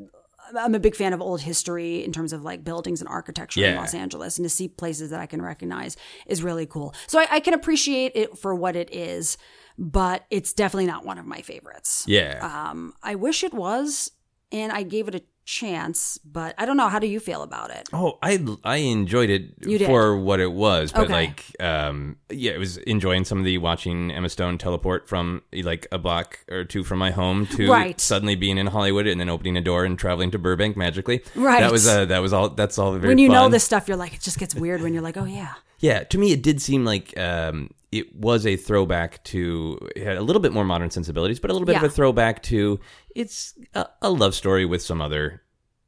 [0.57, 3.77] I'm a big fan of old history in terms of like buildings and architecture in
[3.77, 6.93] Los Angeles, and to see places that I can recognize is really cool.
[7.09, 9.39] So I, I can appreciate it for what it is,
[9.79, 12.05] but it's definitely not one of my favorites.
[12.07, 12.39] yeah.
[12.71, 14.11] Um, I wish it was,
[14.53, 16.89] and I gave it a chance, but I don't know.
[16.89, 17.89] How do you feel about it?
[17.93, 21.13] Oh, I I enjoyed it for what it was, but Okay.
[21.13, 25.87] like, um, yeah, it was enjoying some of the watching Emma Stone teleport from like
[25.93, 27.99] a block or two from my home to Right.
[28.01, 31.23] suddenly being in Hollywood and then opening a door and traveling to Burbank magically.
[31.35, 31.61] Right.
[31.61, 32.51] That was uh, that was all.
[32.51, 33.13] That's all the very.
[33.13, 35.25] when you know this stuff, you're like, it just gets weird when you're like, oh
[35.25, 35.55] yeah.
[35.79, 40.17] Yeah, to me, it did seem like um, it was a throwback to it had
[40.17, 42.81] a little bit more modern sensibilities, but a little bit of a throwback to
[43.17, 45.43] it's a, a love story with some other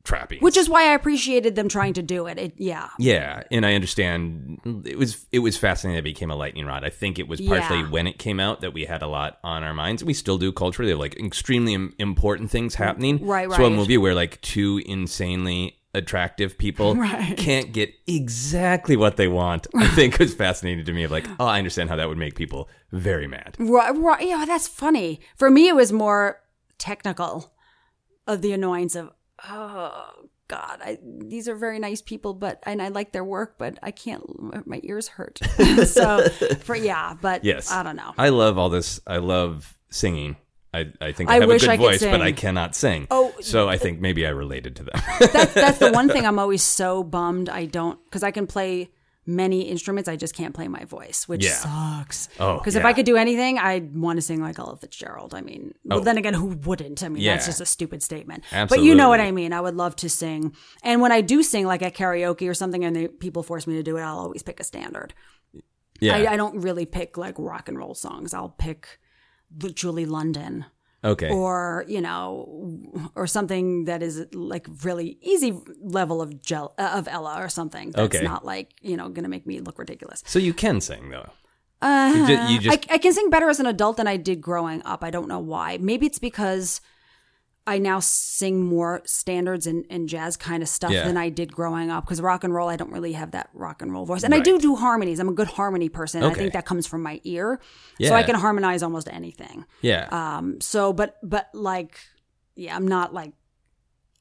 [0.05, 0.41] trappings.
[0.41, 2.39] Which is why I appreciated them trying to do it.
[2.39, 2.89] it yeah.
[2.99, 6.83] Yeah, and I understand it was it was fascinating that it became a lightning rod.
[6.85, 7.91] I think it was partially Yeah.
[7.91, 10.03] when it came out that we had a lot on our minds.
[10.03, 13.24] We still do culturally, like extremely important things happening.
[13.26, 13.57] Right, right.
[13.57, 17.37] So a movie where like two insanely attractive people Right.
[17.37, 21.05] can't get exactly what they want, I think was fascinating to me.
[21.05, 23.57] Of like, oh, I understand how that would make people very mad.
[23.59, 24.26] Right, right.
[24.26, 25.20] Yeah, that's funny.
[25.37, 26.41] For me, it was more
[26.79, 27.53] technical
[28.26, 29.11] of the annoyance of,
[29.49, 30.11] oh
[30.49, 33.91] God, I, these are very nice people, but and I like their work, but I
[33.91, 34.66] can't.
[34.66, 35.39] My ears hurt.
[35.87, 36.26] so,
[36.62, 38.14] for yeah, but Yes, I don't know.
[38.16, 39.01] I love all this.
[39.07, 40.37] I love singing.
[40.72, 42.20] I, I think I, I have wish a good I voice, but.
[42.20, 43.07] I cannot sing.
[43.11, 45.03] Oh, so I think maybe I related to them.
[45.33, 48.91] that's that's the one thing I'm always so bummed I don't because I can play
[49.29, 51.53] many instruments, I just can't play my voice, which Yeah.
[51.53, 52.29] sucks.
[52.41, 52.85] Oh, because if.
[52.85, 55.35] I could do anything, I'd want to sing like Ella Fitzgerald.
[55.35, 56.03] I mean, well, Oh.
[56.03, 57.03] then again, who wouldn't?
[57.05, 58.43] I mean, that's just a stupid statement.
[58.51, 59.53] But you know what I mean.
[59.53, 62.85] I would love to sing, and when I do sing, like at karaoke or something,
[62.85, 65.14] and they, people force me to do it, I'll always pick a standard.
[66.01, 66.16] yeah.
[66.16, 68.33] I, I don't really pick like rock and roll songs.
[68.33, 68.99] I'll pick
[69.55, 70.66] the Julie London
[71.05, 71.31] okay.
[71.31, 77.09] or you know or something that is like really easy level of gel uh, of
[77.09, 78.25] Ella or something that's Okay.
[78.25, 80.23] not like you know gonna make me look ridiculous.
[80.27, 81.31] so you can sing though.
[81.81, 84.17] Uh, You ju- you just I, I can sing better as an adult than I
[84.17, 85.05] did growing up.
[85.05, 85.79] I don't know why.
[85.81, 86.81] Maybe it's because
[87.69, 91.05] I now sing more standards and, and jazz kind of stuff Yeah.
[91.07, 92.05] than I did growing up.
[92.05, 94.41] Because rock and roll, I don't really have that rock and roll voice, and I
[94.41, 95.19] do do harmonies.
[95.21, 96.23] I'm a good harmony person.
[96.23, 97.61] I think that comes from my ear,
[98.01, 99.64] so I can harmonize almost anything.
[99.83, 100.09] yeah.
[100.11, 101.99] Um, so, but, but like,
[102.57, 103.33] yeah, I'm not like,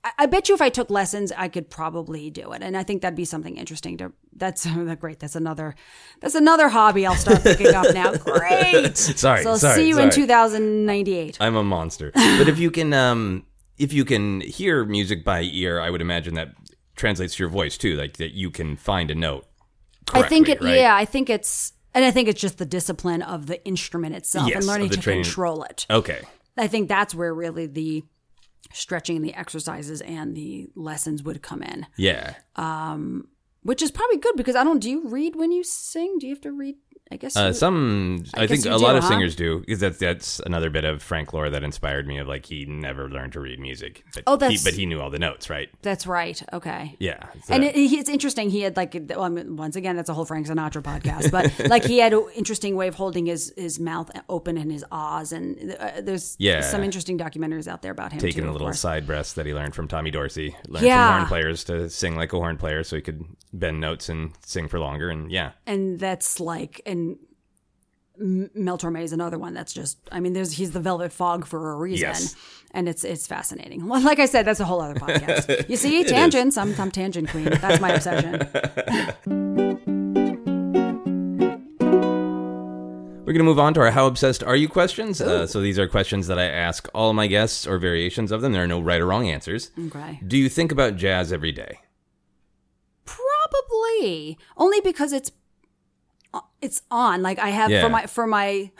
[0.03, 2.61] I, I bet you if I took lessons, I could probably do it.
[2.61, 4.65] And I think that'd be something interesting to, that's
[4.99, 5.19] great.
[5.19, 5.75] That's another,
[6.21, 8.15] that's another hobby I'll start picking up now.
[8.17, 8.95] Great.
[8.97, 11.37] Sorry, So I'll sorry, see you in 2098.
[11.39, 12.11] I'm a monster.
[12.13, 13.45] but if you can um
[13.77, 16.49] if you can hear music by ear, I would imagine that
[16.95, 19.45] translates to your voice too, like that you can find a note.
[20.13, 20.77] I think it, right?
[20.79, 24.47] yeah, I think it's, and I think it's just the discipline of the instrument itself
[24.49, 25.23] Yes, and learning to training.
[25.25, 25.85] control it.
[25.91, 26.21] Okay.
[26.57, 28.03] I think that's where really the
[28.73, 32.33] stretching, and the exercises, and the lessons would come in, Yeah.
[33.67, 34.79] Which is probably good because I don't.
[34.79, 36.19] Do you read when you sing?
[36.19, 36.77] Do you have to read?
[37.11, 37.37] I guess.
[37.37, 39.09] Uh, you- some, I, guess think a lot do, of huh?
[39.09, 42.17] singers do, because that's that's another bit of Frank Lore that inspired me.
[42.17, 45.09] Of like he never learned to read music, but Oh, he, but he knew all
[45.09, 45.69] the notes, right?
[45.81, 46.41] that's right.
[46.53, 46.95] Okay.
[46.99, 48.49] Yeah, so And it, it's interesting.
[48.49, 51.31] He had like, well, I mean, once again, that's a whole Frank Sinatra podcast.
[51.31, 54.83] But like, he had an interesting way of holding his his mouth open and his
[54.91, 55.31] ahs.
[55.31, 56.61] And uh, there's Yeah.
[56.61, 58.49] some interesting documentaries out there about him taking too.
[58.49, 58.79] a little course.
[58.79, 60.55] side breath that he learned from Tommy Dorsey.
[60.67, 61.07] Learned Yeah.
[61.07, 64.31] from horn players to sing like a horn player, so he could bend notes and
[64.45, 65.09] sing for longer.
[65.09, 66.81] And yeah, and that's like
[68.19, 71.71] and Torme is another one that's just I mean there's he's the Velvet Fog for
[71.71, 72.35] a reason Yes.
[72.71, 76.03] and it's it's fascinating well like I said that's a whole other podcast you see
[76.03, 78.47] tangents I'm, I'm tangent queen that's my obsession
[83.25, 85.19] we're gonna move on to our "How obsessed are you?" questions.
[85.19, 88.53] Uh, so these are questions that I ask all my guests or variations of them.
[88.53, 89.69] There are no right or wrong answers.
[89.87, 91.79] okay Do you think about jazz every day?
[93.05, 95.29] probably only because it's
[96.61, 97.83] it's on like I have Yeah.
[97.83, 98.71] for my for my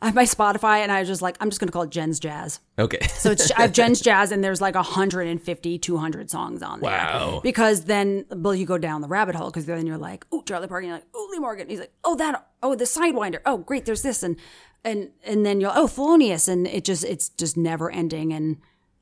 [0.00, 2.18] I have my Spotify and I was just like I'm just gonna call it Jen's
[2.20, 3.06] Jazz Okay.
[3.08, 6.90] So it's I have Jen's Jazz and there's like 150, 200 songs on there.
[6.90, 7.40] Wow.
[7.42, 10.66] Because then, well, you go down the rabbit hole because then you're like, oh, Charlie
[10.66, 11.68] Parker, you're like, oh, Lee Morgan.
[11.68, 13.40] He's like, oh, that, oh, the Sidewinder.
[13.44, 14.36] Oh, great, there's this, and
[14.82, 18.56] and and then you're, oh, Thelonious, and it just it's just never ending and.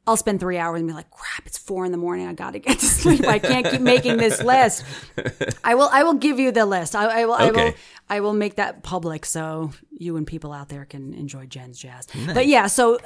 [0.08, 2.26] I'll spend three hours and be like, crap, it's four in the morning.
[2.26, 3.26] I got to get to sleep.
[3.26, 4.84] I can't keep making this list.
[5.62, 6.96] I will, I will give you the list.
[6.96, 7.74] I, I will, I will,
[8.08, 12.06] I will make that public so you and people out there can enjoy Jen's jazz.
[12.32, 13.00] But yeah, so uh,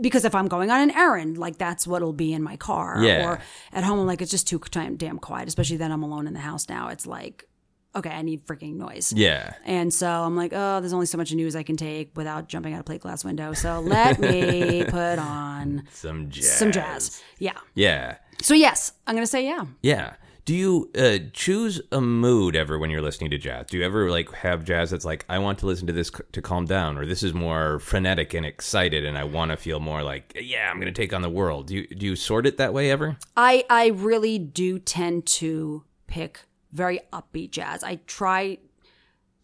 [0.00, 3.26] because if I'm going on an errand, like that's what'll be in my car Yeah.
[3.26, 3.40] or
[3.72, 4.60] at home, I'm like it's just too
[4.96, 5.48] damn quiet.
[5.48, 6.88] Especially then I'm alone in the house now.
[6.88, 7.48] It's like,
[7.94, 9.12] okay, I need freaking noise.
[9.14, 9.54] yeah.
[9.64, 12.74] And so I'm like, oh, there's only so much news I can take without jumping
[12.74, 13.52] out a plate glass window.
[13.52, 16.52] So let me put on Some jazz.
[16.58, 17.22] some jazz.
[17.38, 17.58] Yeah.
[17.74, 18.16] Yeah.
[18.40, 19.66] So yes, I'm gonna say yeah.
[19.82, 20.14] Yeah.
[20.44, 23.66] Do you uh, choose a mood ever when you're listening to jazz?
[23.68, 26.24] Do you ever like have jazz that's like I want to listen to this c-
[26.32, 29.78] to calm down, or this is more frenetic and excited, and I want to feel
[29.78, 31.68] more like yeah, I'm going to take on the world.
[31.68, 33.18] Do you do you sort it that way ever?
[33.36, 36.40] I I really do tend to pick
[36.72, 37.82] very upbeat jazz.
[37.84, 38.58] I try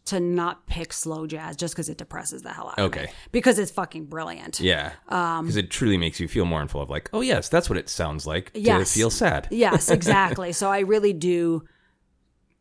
[0.06, 3.00] to not pick slow jazz just because it depresses the hell out of me.
[3.02, 3.12] Okay.
[3.30, 4.58] Because it's fucking brilliant.
[4.58, 7.78] Yeah, Um, because it truly makes you feel full of like oh yes, that's what
[7.78, 8.92] it sounds like Yes.
[8.92, 9.48] to feel sad.
[9.52, 10.52] Yes, exactly.
[10.52, 11.64] so I really do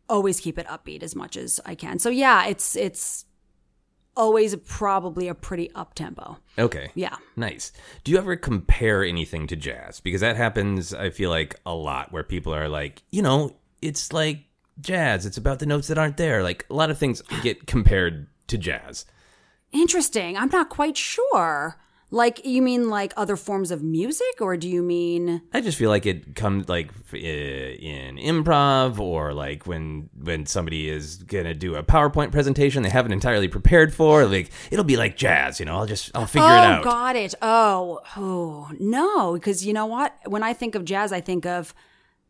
[0.09, 1.99] always keep it upbeat as much as I can.
[1.99, 3.24] So yeah, it's it's
[4.18, 6.39] always probably a pretty up tempo.
[6.57, 6.89] Okay.
[6.95, 7.15] Yeah.
[7.36, 7.72] Nice.
[8.03, 9.99] Do you ever compare anything to jazz?
[9.99, 14.11] Because that happens, I feel like, a lot where people are like, you know, it's
[14.11, 14.39] like
[14.82, 15.26] jazz.
[15.26, 16.44] It's about the notes that aren't there.
[16.44, 19.06] Like, a lot of things get compared to jazz.
[19.72, 20.38] Interesting.
[20.38, 21.78] I'm not quite sure.
[22.10, 25.90] Like you mean like other forms of music or do you mean I just feel
[25.90, 31.76] like it comes like uh, in improv or like when when somebody is gonna do
[31.76, 34.24] a PowerPoint presentation they haven't entirely prepared for.
[34.26, 35.76] Like it'll be like jazz, you know.
[35.76, 36.84] I'll just I'll figure oh, it out.
[36.86, 37.36] got it.
[37.42, 39.34] Oh, oh, no.
[39.34, 40.16] Because you know what?
[40.26, 41.74] When I think of jazz, I think of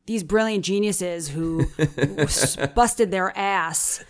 [0.08, 1.68] these brilliant geniuses who
[2.76, 4.04] busted their ass.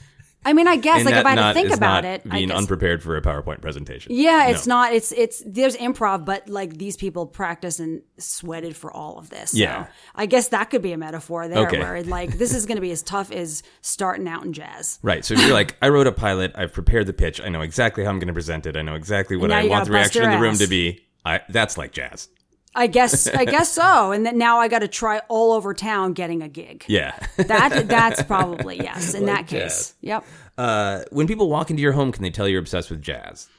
[0.46, 2.48] I mean, I guess And like if I had to think about it, I being
[2.48, 4.14] guess, unprepared for a PowerPoint presentation.
[4.16, 4.76] yeah, it's No.
[4.76, 4.94] not.
[4.94, 9.52] It's it's there's improv, but like these people practice and sweated for all of this.
[9.52, 9.88] So Yeah.
[10.16, 11.80] I guess that could be a metaphor there, Okay.
[11.80, 15.00] where like this is going to be as tough as starting out in jazz.
[15.02, 15.26] Right.
[15.26, 18.06] So if you're like, I wrote a pilot, I've prepared the pitch, I know exactly
[18.06, 20.32] how I'm going to present it, I know exactly what I want the reaction in
[20.32, 21.02] the room to be.
[21.26, 22.30] I, that's like jazz.
[22.78, 24.12] I guess I guess so.
[24.12, 26.86] And then now I got to try all over town getting a gig.
[26.88, 27.18] Yeah.
[27.36, 29.14] That that's probably yes.
[29.14, 29.94] In Like that case, jazz.
[30.02, 30.26] yep.
[30.58, 33.50] uh, when people walk into your home, can they tell you're obsessed with jazz?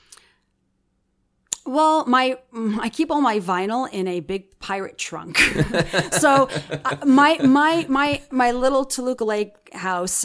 [1.66, 2.38] Well, my
[2.80, 5.36] I keep all my vinyl in a big pirate trunk.
[6.12, 6.48] so
[6.84, 10.24] uh, my my my my little Toluca Lake house.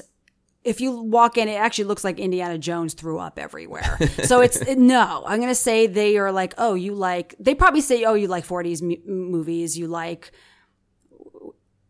[0.64, 3.98] If you walk in, it actually looks like Indiana Jones threw up everywhere.
[4.24, 5.24] So it's it- no.
[5.28, 7.36] I'm gonna say they are like, oh, you like.
[7.40, 9.78] They probably say, oh, you like 40s mu- movies.
[9.78, 10.32] You like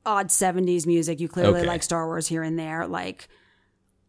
[0.06, 1.20] odd 70s music.
[1.20, 1.68] You clearly Okay.
[1.68, 2.88] like Star Wars here and there.
[2.88, 3.28] Like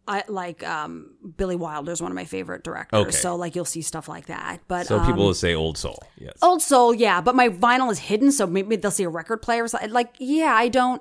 [0.07, 3.01] I like um, Billy Wilder's one of my favorite directors.
[3.01, 3.11] Okay.
[3.11, 4.59] So like you'll see stuff like that.
[4.69, 6.03] But So um, people will say old soul.
[6.19, 6.35] Yes.
[6.43, 9.65] Old soul, yeah, but my vinyl is hidden, so maybe they'll see a record player.
[9.65, 9.91] or something.
[9.91, 11.01] Like, yeah, I don't.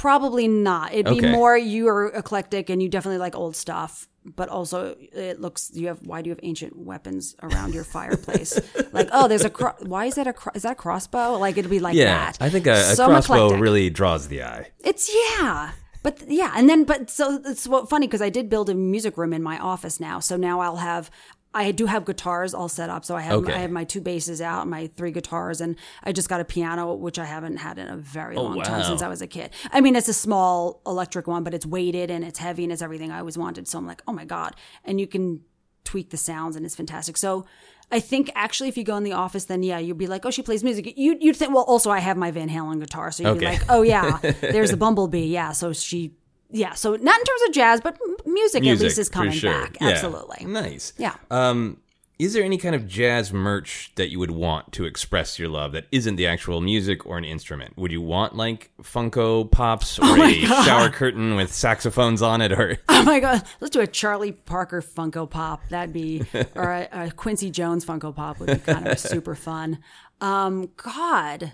[0.00, 0.92] Probably not.
[0.92, 1.32] It'd be Okay.
[1.32, 5.98] more you're eclectic and you definitely like old stuff, but also it looks you have.
[6.06, 8.60] Why do you have ancient weapons around your fireplace?
[8.92, 9.50] like, oh, there's a.
[9.50, 10.32] Cro- why is that a?
[10.32, 11.36] Cro- is that a crossbow?
[11.38, 12.04] Like it'd be like yeah.
[12.30, 12.38] that.
[12.40, 13.60] I think a, a So crossbow eclectic.
[13.60, 14.70] really draws the eye.
[14.84, 15.72] It's yeah.
[16.04, 18.74] But th- yeah, and then but so it's what funny because I did build a
[18.74, 20.20] music room in my office now.
[20.20, 21.10] So now I'll have
[21.58, 23.04] I do have guitars all set up.
[23.04, 23.52] So I have Okay.
[23.52, 26.94] I have my two basses out, my three guitars, and I just got a piano
[26.94, 29.26] which I haven't had in a very oh, long time Oh, since I was a
[29.26, 29.50] kid.
[29.72, 32.82] I mean, it's a small electric one, but it's weighted and it's heavy and it's
[32.82, 33.66] everything I always wanted.
[33.66, 34.54] So I'm like, oh my god!
[34.84, 35.40] And you can
[35.84, 37.16] tweak the sounds and it's fantastic.
[37.16, 37.46] So.
[37.90, 40.30] I think actually, if you go in the office, then yeah, you'd be like, "Oh,
[40.30, 43.22] she plays music." You you'd think, well, also I have my Van Halen guitar, so
[43.22, 46.12] you'd be like, "Oh yeah, there's the Bumblebee." Yeah, so she,
[46.50, 49.52] yeah, so not in terms of jazz, but m- music, at least is coming sure.
[49.52, 49.76] back.
[49.80, 49.88] Yeah.
[49.88, 50.46] Absolutely.
[50.46, 50.92] Nice.
[50.96, 51.14] Yeah.
[51.30, 51.78] Um,
[52.18, 55.70] is there any kind of jazz merch that you would want to express your love
[55.72, 57.76] that isn't the actual music or an instrument?
[57.76, 62.78] Would you want like Funko Pops or a shower curtain with saxophones on it, or
[62.88, 65.60] Oh my god, let's do a Charlie Parker Funko Pop.
[65.68, 66.24] That'd be,
[66.56, 69.78] or a, a Quincy Jones Funko Pop would be kind of super fun.
[70.20, 71.52] Um, God,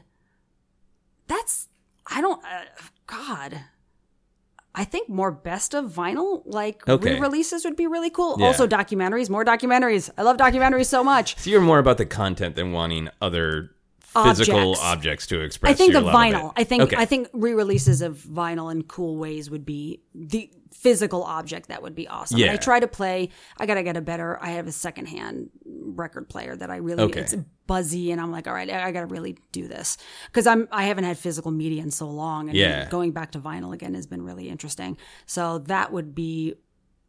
[1.26, 1.68] that's
[2.07, 2.42] I don't.
[2.42, 2.64] Uh,
[3.07, 3.61] God,
[4.74, 7.14] I think more best of vinyl, like Okay.
[7.14, 8.36] re-releases, would be really cool.
[8.38, 8.46] Yeah.
[8.46, 10.10] Also, documentaries, more documentaries.
[10.18, 11.38] I love documentaries so much.
[11.38, 13.70] so you're more about the content than wanting other
[14.00, 14.80] physical Objects.
[14.82, 15.70] objects, to express?
[15.72, 16.46] I think of love vinyl.
[16.48, 16.52] it?
[16.56, 16.96] I think Okay.
[16.96, 21.94] I think re-releases of vinyl in cool ways would be the physical object that would
[21.94, 22.36] be awesome.
[22.36, 22.52] And Yeah.
[22.52, 23.30] I try to play.
[23.58, 24.38] I gotta get a better.
[24.42, 27.04] I have a secondhand record player that I really.
[27.04, 27.20] Okay.
[27.20, 27.34] It's
[27.66, 29.96] buzzy, and I'm like, all right, I I gotta really do this
[30.26, 32.88] because I'm I haven't had physical media in so long, and Yeah.
[32.90, 34.98] going back to vinyl again has been really interesting.
[35.26, 36.54] So that would be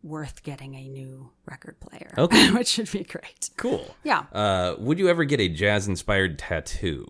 [0.02, 2.14] worth getting a new record player.
[2.18, 2.52] Okay.
[2.54, 3.50] which should be great.
[3.58, 3.96] cool.
[4.04, 4.26] Yeah.
[4.32, 7.08] Uh, would you ever get a jazz-inspired tattoo?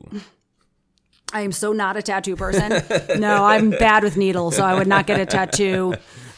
[1.34, 2.82] I am so not a tattoo person.
[3.20, 5.96] no, I'm bad with needles, so I would not get a tattoo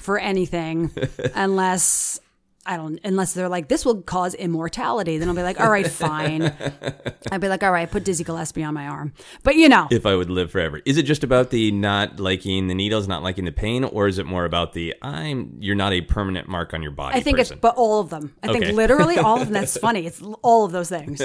[0.08, 0.90] for anything
[1.36, 2.20] unless
[2.66, 5.18] I don't unless they're like this will cause immortality.
[5.18, 6.42] Then I'll be like, all right, fine.
[7.32, 9.14] I'd be like, all right, put Dizzy Gillespie on my arm.
[9.44, 10.82] But you know, if I would live forever.
[10.86, 14.18] Is it just about the not liking the needles, not liking the pain, or is
[14.18, 17.18] it more about the I'm you're not a permanent mark on your body?
[17.18, 17.56] I think person?
[17.56, 18.34] it's but all of them.
[18.44, 18.60] I Okay.
[18.60, 19.54] think literally all of them.
[19.54, 20.06] That's funny.
[20.06, 21.22] It's all of those things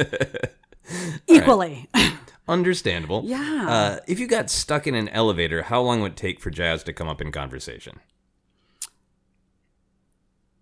[1.26, 1.88] equally.
[2.48, 3.22] understandable.
[3.24, 3.66] Yeah.
[3.68, 6.82] Uh, if you got stuck in an elevator, how long would it take for jazz
[6.84, 8.00] to come up in conversation?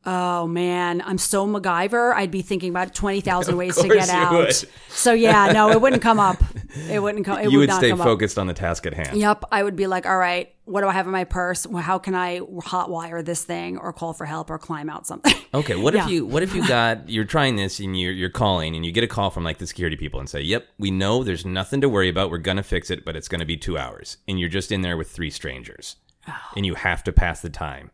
[0.07, 2.14] Oh man, I'm so MacGyver.
[2.14, 4.32] I'd be thinking about twenty thousand ways to get out.
[4.32, 4.55] would.
[4.88, 6.42] So yeah, no, it wouldn't come up.
[6.88, 7.38] It wouldn't come.
[7.38, 8.07] It you would would not stay come up.
[8.07, 9.16] focused on the task at hand.
[9.18, 11.66] Yep, I would be like, all right, what do I have in my purse?
[11.80, 15.34] How can I hotwire this thing, or call for help, or climb out something?
[15.53, 16.05] Okay, what Yeah.
[16.05, 18.92] if you what if you got you're trying this and you're you're calling and you
[18.92, 21.80] get a call from like the security people and say, "Yep, we know there's nothing
[21.80, 22.30] to worry about.
[22.30, 24.96] We're gonna fix it, but it's gonna be two hours." And you're just in there
[24.96, 25.96] with three strangers,
[26.28, 26.32] Oh.
[26.57, 27.90] and you have to pass the time.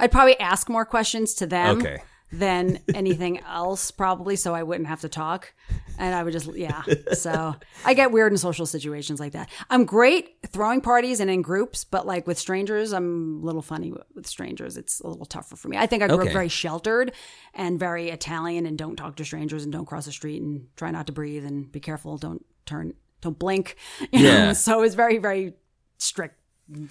[0.00, 1.98] I'd probably ask more questions to them Okay.
[2.32, 5.52] than anything else, probably, so I wouldn't have to talk.
[5.98, 6.82] And I would just, yeah.
[7.12, 9.50] So I get weird in social situations like that.
[9.68, 13.92] I'm great throwing parties and in groups, but like with strangers, I'm a little funny
[13.92, 14.76] with- strangers.
[14.78, 15.76] It's a little tougher for me.
[15.76, 16.28] I think I grew Okay.
[16.28, 17.12] up very sheltered
[17.52, 20.90] and very Italian and don't talk to strangers and don't cross the street and try
[20.90, 22.16] not to breathe and be careful.
[22.16, 23.76] Don't turn, don't blink.
[24.12, 24.44] You Yeah.
[24.46, 24.52] know?
[24.54, 25.52] So it was very, very
[25.98, 26.39] strict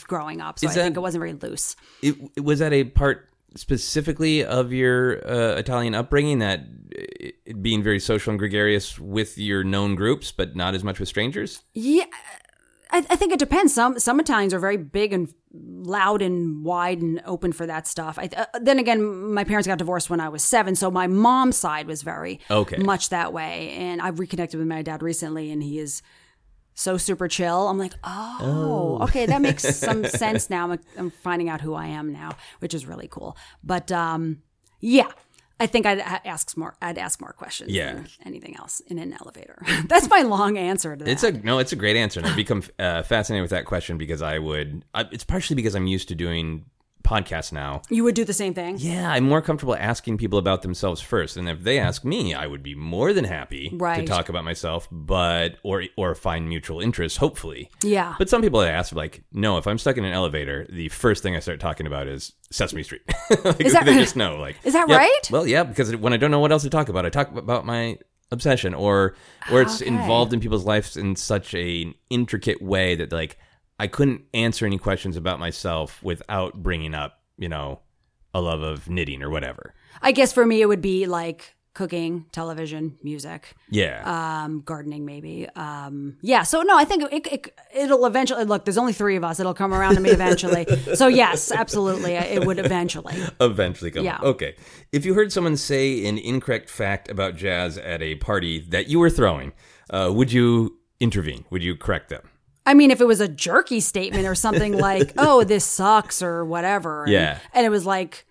[0.07, 0.59] growing up.
[0.59, 1.75] So Is I that- think it wasn't very loose.
[2.01, 3.25] It, it- was that a part
[3.55, 7.01] specifically of your uh, Italian upbringing that uh,
[7.45, 11.09] it being very social and gregarious with your known groups, but not as much with
[11.09, 11.63] strangers?
[11.73, 12.05] Yeah,
[12.91, 13.73] I, I think it depends.
[13.73, 18.19] Some some Italians are very big and loud and wide and open for that stuff.
[18.19, 21.57] I, uh, then again, my parents got divorced when I was seven, so my mom's
[21.57, 22.77] side was very Okay.
[22.77, 23.71] much that way.
[23.71, 26.01] And I've reconnected with my dad recently, and he is
[26.79, 27.67] so super chill.
[27.67, 30.71] I'm like, oh, okay, that makes some sense now.
[30.71, 33.35] I'm, I'm finding out who I am now, which is really cool.
[33.63, 34.41] But um,
[34.79, 35.07] yeah.
[35.61, 36.77] I think I'd ask more.
[36.81, 37.95] I'd ask more questions Yeah.
[37.95, 39.61] than anything else in an elevator.
[39.89, 41.11] That's my long answer to that.
[41.11, 41.59] It's a no.
[41.59, 44.85] It's a great answer, and I've become uh, fascinated with that question because I would.
[44.93, 46.63] I, it's partially because I'm used to doing
[47.09, 47.81] podcasts now.
[47.89, 48.75] You would do the same thing?
[48.77, 52.45] Yeah, I'm more comfortable asking people about themselves first, and if they ask me, I
[52.45, 57.17] would be more than happy to talk about myself, but or or find mutual interest,
[57.17, 57.69] hopefully.
[57.83, 58.15] Yeah.
[58.19, 61.23] But some people I ask, like, no, if I'm stuck in an elevator, the first
[61.23, 63.01] thing I start talking about is Sesame Street.
[63.43, 64.97] like, Is that they just know, like, Is that yep.
[64.99, 65.29] right?
[65.31, 67.65] Well, yeah, because when I don't know what else to talk about, I talk about
[67.65, 67.97] my
[68.31, 69.15] obsession, or
[69.51, 69.87] or it's ah, Okay.
[69.87, 73.37] involved in people's lives in such a intricate way that like
[73.79, 77.79] I couldn't answer any questions about myself without bringing up, you know,
[78.33, 79.73] a love of knitting or whatever.
[80.01, 84.01] I guess for me, it would be like cooking, television, music, Yeah.
[84.43, 85.47] um, gardening, maybe.
[85.55, 86.43] Um, yeah.
[86.43, 88.65] So no, I think it, it, it'll eventually look.
[88.65, 89.39] There's only three of us.
[89.39, 90.65] It'll come around to me eventually.
[90.95, 93.15] so yes, absolutely, it would eventually.
[93.39, 94.03] eventually come.
[94.03, 94.15] Yeah.
[94.17, 94.23] up.
[94.23, 94.55] Okay.
[94.91, 98.99] If you heard someone say an incorrect fact about jazz at a party that you
[98.99, 99.53] were throwing,
[99.89, 101.45] uh, would you intervene?
[101.49, 102.29] Would you correct them?
[102.69, 106.45] I mean, if it was a jerky statement or something like, "Oh, this sucks" or
[106.45, 107.39] whatever, and, Yeah.
[107.53, 108.25] and it was like,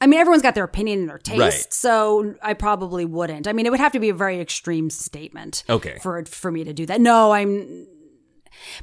[0.00, 1.72] I mean, everyone's got their opinion and their taste, Right.
[1.74, 3.48] so I probably wouldn't.
[3.48, 5.98] I mean, it would have to be a very extreme statement, Okay.
[6.00, 7.00] for for me to do that.
[7.00, 7.86] No, I'm.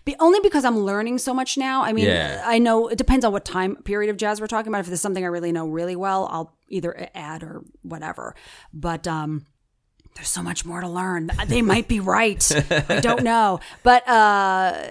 [0.06, 1.84] Be, only because I'm learning so much now.
[1.84, 2.42] I mean, Yeah.
[2.46, 4.80] I know it depends on what time period of jazz we're talking about.
[4.82, 8.36] If there's something I really know really well, I'll either add or whatever.
[8.74, 9.46] But um,
[10.16, 11.30] there's so much more to learn.
[11.48, 12.42] They might be right.
[12.90, 13.60] I don't know.
[13.84, 14.88] But uh,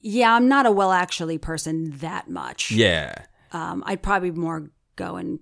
[0.00, 2.70] yeah, I'm not a well actually person that much.
[2.70, 3.14] Yeah.
[3.52, 5.40] Um, I'd probably more go and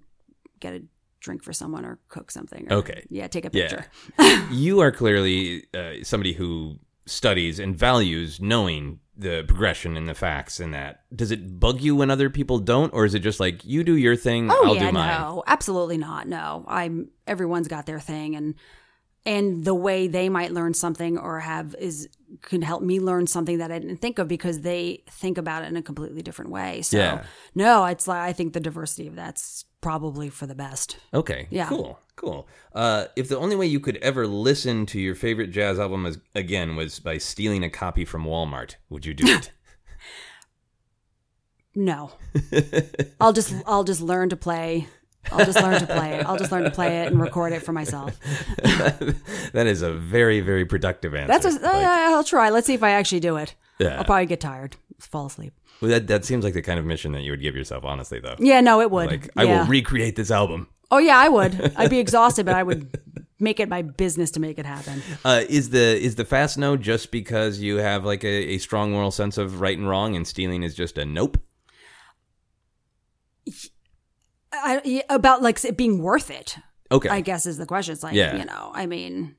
[0.60, 0.82] get a
[1.20, 2.66] drink for someone or cook something.
[2.72, 3.04] Or, Okay.
[3.10, 3.68] Yeah, take a Yeah.
[3.68, 4.46] picture.
[4.52, 10.60] you are clearly uh, somebody who studies and values knowing the progression and the facts
[10.60, 11.02] and that.
[11.14, 13.96] Does it bug you when other people don't, or is it just like you do
[13.96, 15.20] your thing, Oh I'll yeah, do mine?
[15.20, 16.26] no, absolutely not.
[16.26, 17.08] No, I'm.
[17.26, 18.54] Everyone's got their thing, and
[19.26, 22.08] and the way they might learn something or have is
[22.42, 25.66] can help me learn something that I didn't think of because they think about it
[25.66, 26.82] in a completely different way.
[26.82, 27.24] So Yeah.
[27.54, 30.96] no, it's like I think the diversity of that's probably for the best.
[31.12, 31.48] Okay.
[31.50, 31.66] Yeah.
[31.68, 31.98] Cool.
[32.16, 32.46] Cool.
[32.74, 36.18] Uh, if the only way you could ever listen to your favorite jazz album as,
[36.34, 39.50] again was by stealing a copy from Walmart, would you do it?
[41.72, 42.10] No,
[43.20, 44.88] I'll just I'll just learn to play.
[45.32, 46.26] I'll just learn to play it.
[46.26, 48.18] I'll just learn to play it and record it for myself.
[48.62, 51.28] that is a very, very productive answer.
[51.28, 52.48] That's a, Like, uh, I'll try.
[52.50, 53.54] Let's see if I actually do it.
[53.78, 53.98] Yeah.
[53.98, 55.52] I'll probably get tired, fall asleep.
[55.80, 58.18] well, that, that seems like the kind of mission that you would give yourself, honestly,
[58.20, 58.34] though.
[58.38, 59.08] Yeah, no, it would.
[59.10, 59.60] Like, I Yeah.
[59.60, 60.68] will recreate this album.
[60.90, 61.72] Oh yeah, I would.
[61.76, 62.98] I'd be exhausted, but I would
[63.38, 65.02] make it my business to make it happen.
[65.24, 68.90] Uh, is the is the fast no just because you have like a, a strong
[68.90, 71.38] moral sense of right and wrong, and stealing is just a nope?
[74.62, 76.56] I, about like it being worth it.
[76.92, 77.08] Okay.
[77.08, 77.92] I guess is the question.
[77.92, 78.36] It's like Yeah.
[78.36, 79.36] you know, I mean,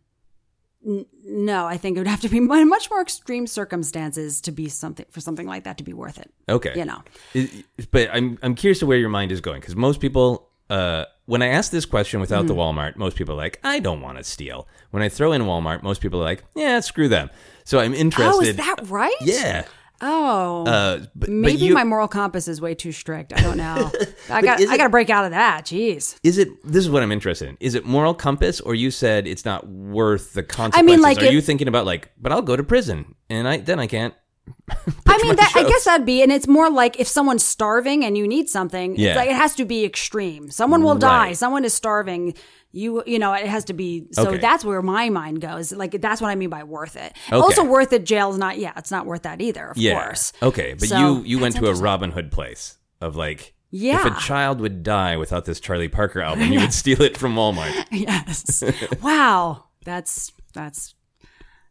[0.86, 4.70] n- no, I think it would have to be much more extreme circumstances to be
[4.70, 6.32] something for something like that to be worth it.
[6.50, 6.74] okay.
[6.76, 7.02] You know,
[7.34, 11.06] Is- but I'm I'm curious to where your mind is going because most people, uh,
[11.26, 12.48] when I ask this question without Mm-hmm.
[12.48, 14.68] the Walmart, most people are like, I don't want to steal.
[14.92, 17.30] When I throw in Walmart, most people are like, Yeah, screw them.
[17.64, 18.34] So I'm interested.
[18.38, 19.14] oh, is that right?
[19.22, 19.66] Yeah.
[20.02, 23.34] Oh, Uh, but, but maybe you- my moral compass is way too strict.
[23.34, 23.92] I don't know.
[24.30, 25.66] I got I got to break out of that.
[25.66, 26.16] Jeez.
[26.24, 26.50] Is it?
[26.64, 27.58] This is what I'm interested in.
[27.60, 30.80] Is it moral compass, or you said it's not worth the consequences?
[30.80, 33.48] I mean, like are if- you thinking about like, but I'll go to prison, and
[33.48, 34.14] I then I can't.
[35.06, 38.18] I mean, that, I guess that'd be, and it's more like if someone's starving and
[38.18, 39.10] you need something, Yeah.
[39.10, 40.50] it's like it has to be extreme.
[40.50, 41.34] Someone will die.
[41.34, 42.34] Someone is starving.
[42.74, 44.06] You, you know, it has to be.
[44.14, 44.38] So Okay.
[44.38, 45.72] that's where my mind goes.
[45.74, 47.14] Like that's what I mean by worth it.
[47.28, 47.36] Okay.
[47.36, 48.06] Also, worth it.
[48.06, 48.58] Jail's not.
[48.58, 49.68] Yeah, it's not worth that either.
[49.72, 50.02] Of Yeah.
[50.04, 50.32] course.
[50.42, 51.74] Okay, but So, you you went to a.
[51.76, 53.54] Robin Hood place of like.
[53.74, 54.06] Yeah.
[54.06, 57.36] If a child would die without this Charlie Parker album, you would steal it from
[57.36, 57.86] Walmart.
[57.92, 58.64] Yes.
[59.02, 59.66] wow.
[59.86, 60.94] That's that's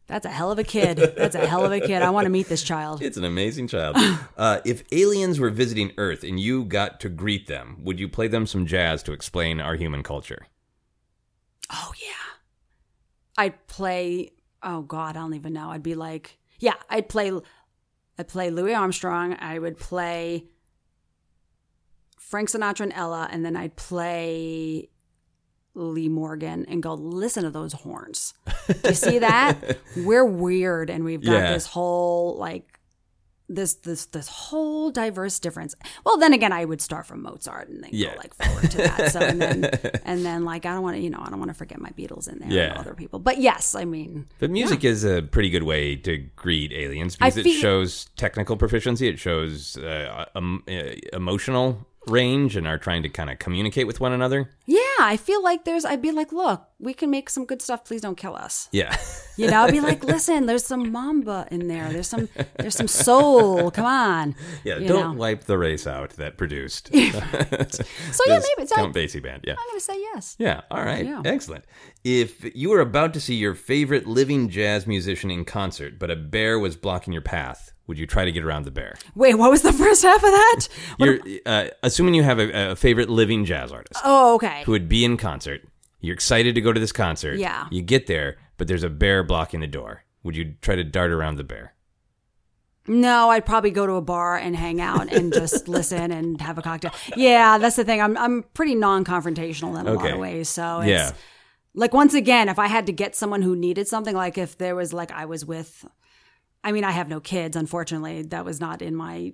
[0.07, 0.97] that's a hell of a kid.
[1.17, 2.03] That's a hell of a kid.
[2.03, 3.01] I want to meet this child.
[3.01, 3.97] It's an amazing child.
[4.37, 8.27] Uh, if aliens were visiting Earth and you got to greet them, would you play
[8.29, 10.47] them some jazz to explain our human culture?
[11.73, 12.37] Oh yeah.
[13.39, 15.71] I'd play oh god, I don't even know.
[15.71, 17.33] I'd be like yeah, I'd play
[18.19, 20.47] I'd play Louis Armstrong, I would play
[22.19, 24.89] Frank Sinatra and Ella, and then I'd play
[25.75, 28.35] Lee Morgan and go, listen to those horns.
[28.69, 29.79] Do you see that?
[29.97, 31.53] We're weird and we've got Yeah.
[31.53, 32.70] this whole like
[33.53, 35.75] this this this whole diverse difference.
[36.07, 38.15] Well, then again, I would start from Mozart and then Yeah.
[38.15, 39.13] go like forward to that.
[39.13, 39.65] So and then
[40.05, 41.91] and then like I don't want to you know I don't want to forget my
[41.91, 42.71] Beatles in there Yeah.
[42.71, 43.19] and other people.
[43.19, 47.37] But yes, I mean But music is a pretty good way to greet aliens because
[47.37, 49.09] it shows technical proficiency.
[49.09, 50.73] It shows uh, um, uh,
[51.13, 54.51] emotional range and are trying to kind of communicate with one another.
[54.67, 57.85] yeah, I feel like there's I'd be like, look, we can make some good stuff.
[57.85, 58.69] Please don't kill us.
[58.73, 58.97] Yeah.
[59.37, 61.93] You know, I'd be like, listen, there's some mambo in there.
[61.93, 62.29] There's some
[62.59, 63.71] there's some soul.
[63.71, 64.35] Come on.
[64.65, 65.21] Yeah, You don't know.
[65.21, 66.91] wipe the race out that produced.
[68.13, 69.45] So yeah, maybe it's Count Basie band.
[69.47, 69.53] Yeah.
[69.59, 70.37] I'm gonna say yes.
[70.39, 71.05] Yeah, all right.
[71.05, 71.23] Yeah.
[71.25, 71.65] Excellent.
[72.05, 76.17] If you were about to see your favorite living jazz musician in concert, but a
[76.17, 78.95] bear was blocking your path, would you try to get around the bear?
[79.17, 80.69] Wait, what was the first half of that?
[80.99, 84.63] You're uh, assuming you have a, a favorite living jazz artist Oh, okay.
[84.65, 85.63] who would be in concert.
[86.01, 87.39] You're excited to go to this concert.
[87.39, 87.67] Yeah.
[87.73, 90.05] You get there, but there's a bear blocking the door.
[90.23, 91.75] Would you try to dart around the bear?
[92.87, 96.59] No, I'd probably go to a bar and hang out and just listen and have
[96.59, 96.93] a cocktail.
[97.17, 98.01] Yeah, that's the thing.
[98.01, 100.49] I'm I'm pretty non-confrontational in a lot of ways.
[100.49, 101.11] So it's Yeah.
[101.75, 104.75] like once again, if I had to get someone who needed something, like if there
[104.75, 105.85] was like I was with
[106.63, 108.23] I mean, I have no kids, unfortunately.
[108.23, 109.33] That was not in my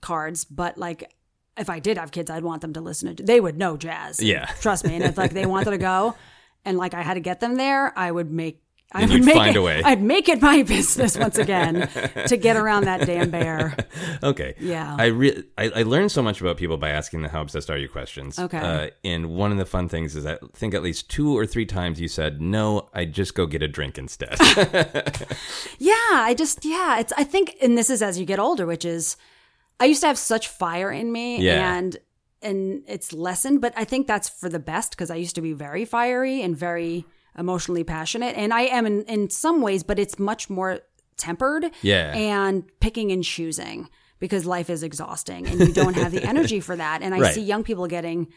[0.00, 1.12] cards, but like
[1.56, 4.22] if I did have kids, I'd want them to listen to they would know jazz.
[4.22, 4.46] Yeah.
[4.60, 4.94] Trust me.
[4.94, 6.16] And if like they wanted to go
[6.64, 8.61] and like I had to get them there, I would make
[8.94, 9.82] I would make find it, a way.
[9.82, 11.88] I'd make it my business once again
[12.26, 13.76] to get around that damn bear.
[14.22, 14.54] Okay.
[14.60, 14.94] Yeah.
[14.98, 17.76] I, re- I I learned so much about people by asking the how obsessed are
[17.78, 18.38] you questions.
[18.38, 18.58] Okay.
[18.58, 21.66] Uh, and one of the fun things is I think at least two or three
[21.66, 24.36] times you said no, I'd just go get a drink instead.
[25.78, 28.84] Yeah, I just yeah, it's I think and this is as you get older, which
[28.84, 29.16] is
[29.80, 31.76] I used to have such fire in me Yeah.
[31.76, 31.96] and
[32.40, 35.52] and it's lessened, but I think that's for the best because I used to be
[35.52, 37.04] very fiery and very
[37.38, 40.80] emotionally passionate and I am in in some ways, but it's much more
[41.16, 42.12] tempered Yeah.
[42.14, 46.76] and picking and choosing because life is exhausting and you don't have the energy for
[46.76, 47.02] that.
[47.02, 47.34] And I Right.
[47.34, 48.28] see young people getting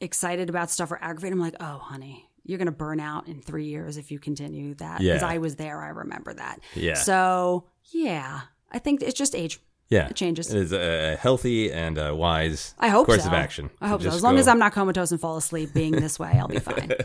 [0.00, 1.32] excited about stuff or aggravated.
[1.34, 4.74] I'm like, oh, honey, you're going to burn out in three years if you continue
[4.74, 4.98] that.
[4.98, 5.28] Because Yeah.
[5.28, 5.80] I was there.
[5.82, 6.60] I remember that.
[6.74, 6.94] Yeah.
[6.94, 9.58] So, yeah, I think it's just age.
[9.88, 10.08] Yeah.
[10.08, 10.52] It changes.
[10.52, 13.28] It is a healthy and a wise I hope course so.
[13.28, 13.70] of action.
[13.80, 14.08] I hope so.
[14.08, 16.58] As long go- as I'm not comatose and fall asleep being this way, I'll be
[16.58, 16.92] fine.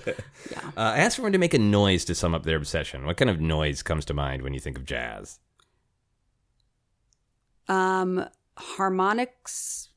[0.78, 3.06] Uh, I asked everyone to make a noise to sum up their obsession.
[3.06, 5.38] What kind of noise comes to mind when you think of jazz?
[7.68, 8.26] Um,
[8.58, 9.90] harmonics.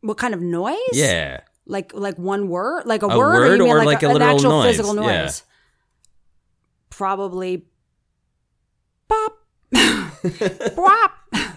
[0.00, 0.76] What kind of noise?
[0.92, 1.40] Yeah.
[1.66, 4.06] Like like one word, like a, A word, word you mean or like, like a
[4.08, 4.66] an literal actual noise?
[4.76, 5.22] physical Yeah.
[5.22, 5.42] noise?
[6.90, 7.64] Probably
[9.08, 9.38] bop,
[10.76, 11.12] bop,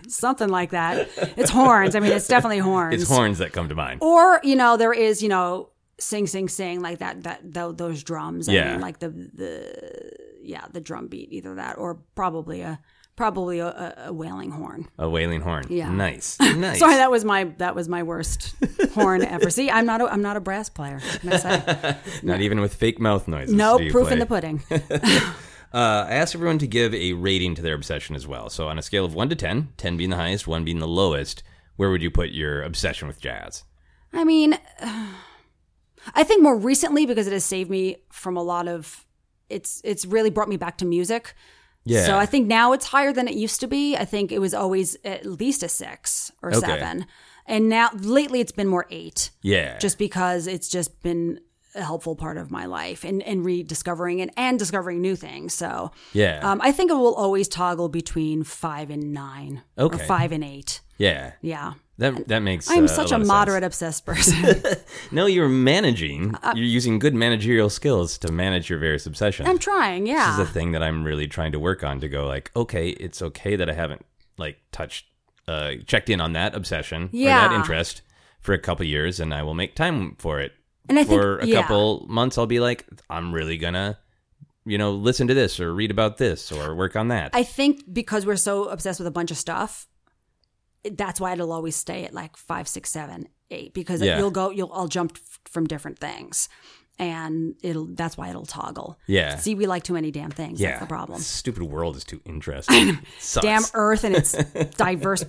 [0.08, 1.10] something like that.
[1.38, 1.95] It's horns.
[1.95, 3.01] I mean, it's definitely horns.
[3.01, 3.99] It's horns that come to mind.
[4.01, 7.24] Or you know, there is you know, sing, sing, sing like that.
[7.24, 8.49] That tho- those drums.
[8.49, 8.72] I Yeah.
[8.74, 10.12] mean, like the the
[10.43, 12.80] yeah, the drum beat, either that or probably a
[13.18, 14.88] probably a, a, wailing horn.
[14.99, 15.66] A wailing horn.
[15.70, 15.89] Yeah.
[15.89, 16.38] Nice.
[16.58, 16.78] Nice.
[16.80, 18.55] Sorry, that was my that was my worst
[18.93, 19.49] horn ever.
[19.49, 20.99] See, I'm not a, I'm not a brass player.
[20.99, 21.97] what can I say?
[22.24, 23.53] Not even with fake mouth noises.
[23.53, 24.14] No proof play.
[24.14, 24.64] in the pudding.
[25.78, 28.49] Uh, I asked everyone to give a rating to their obsession as well.
[28.49, 30.88] So on a scale of 1 to 10, 10 being the highest, 1 being the
[30.88, 31.43] lowest,
[31.75, 33.63] where would you put your obsession with jazz?
[34.11, 34.57] I mean,
[36.15, 39.05] I think more recently because it has saved me from a lot of.
[39.49, 41.34] It's it's really brought me back to music.
[41.86, 42.05] Yeah.
[42.05, 43.95] So I think now it's higher than it used to be.
[43.95, 46.59] I think it was always at least a six or Okay.
[46.59, 47.05] seven,
[47.45, 49.30] and now lately it's been more eight.
[49.41, 49.78] Yeah.
[49.78, 51.39] just because it's just been
[51.78, 55.53] a helpful part of my life and, and rediscovering it and discovering new things.
[55.53, 56.39] So Yeah.
[56.43, 59.95] um, I think it will always toggle between five and nine Okay.
[59.95, 60.82] or five and eight.
[60.97, 61.34] yeah.
[61.41, 61.73] Yeah.
[61.99, 64.61] That, that makes I'm uh, such a, a, moderate, obsessed person.
[65.11, 66.36] No, you're managing.
[66.36, 69.49] Uh, you're using good managerial skills to manage your various obsessions.
[69.49, 72.07] I'm trying, Yeah, This is the thing that I'm really trying to work on to
[72.07, 74.05] go like, okay, it's okay that I haven't
[74.38, 75.05] like touched,
[75.47, 78.03] uh, checked in on that obsession or that interest
[78.41, 80.51] for a couple years, and I will make time for it.
[80.89, 81.61] And I think- for a yeah.
[81.61, 83.97] couple months, I'll be like, I'm really gonna,
[84.65, 87.31] you know, listen to this or read about this or work on that.
[87.33, 89.88] I think because we're so obsessed with a bunch of stuff,
[90.89, 93.73] that's why it'll always stay at like five, six, seven, eight.
[93.73, 94.17] Because Yeah.
[94.17, 96.47] you'll go, you'll I'll jump from different things,
[96.99, 98.97] and it'll that's why it'll toggle.
[99.07, 99.35] Yeah.
[99.37, 100.59] See, we like too many damn things.
[100.59, 101.19] yeah, That's the problem.
[101.19, 102.99] This stupid world is too interesting.
[103.19, 103.43] Sucks.
[103.45, 104.31] Damn Earth and its
[104.77, 105.23] diverse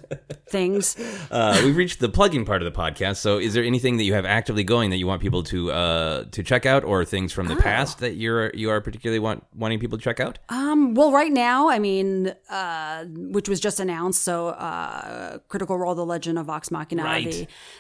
[0.49, 0.97] things.
[1.31, 3.17] Uh, we've reached the plugging part of the podcast.
[3.17, 6.25] So, is there anything that you have actively going that you want people to uh,
[6.33, 7.61] to check out, or things from the Oh.
[7.61, 10.39] past that you're you are particularly want wanting people to check out?
[10.49, 14.23] Um, well, right now, I mean, uh, which was just announced.
[14.23, 17.31] So, uh, Critical Role: The Legend of Vox Machina, Right.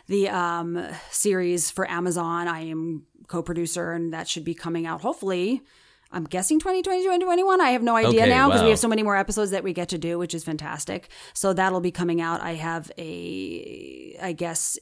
[0.06, 2.48] the the um, series for Amazon.
[2.48, 5.62] I am co-producer, and that should be coming out hopefully.
[6.10, 7.60] I'm guessing 2020, 2021.
[7.60, 9.74] I have no idea Okay, now because we have so many more episodes that we
[9.74, 11.10] get to do, which is fantastic.
[11.34, 12.40] So that'll be coming out.
[12.40, 14.78] I have a, I guess,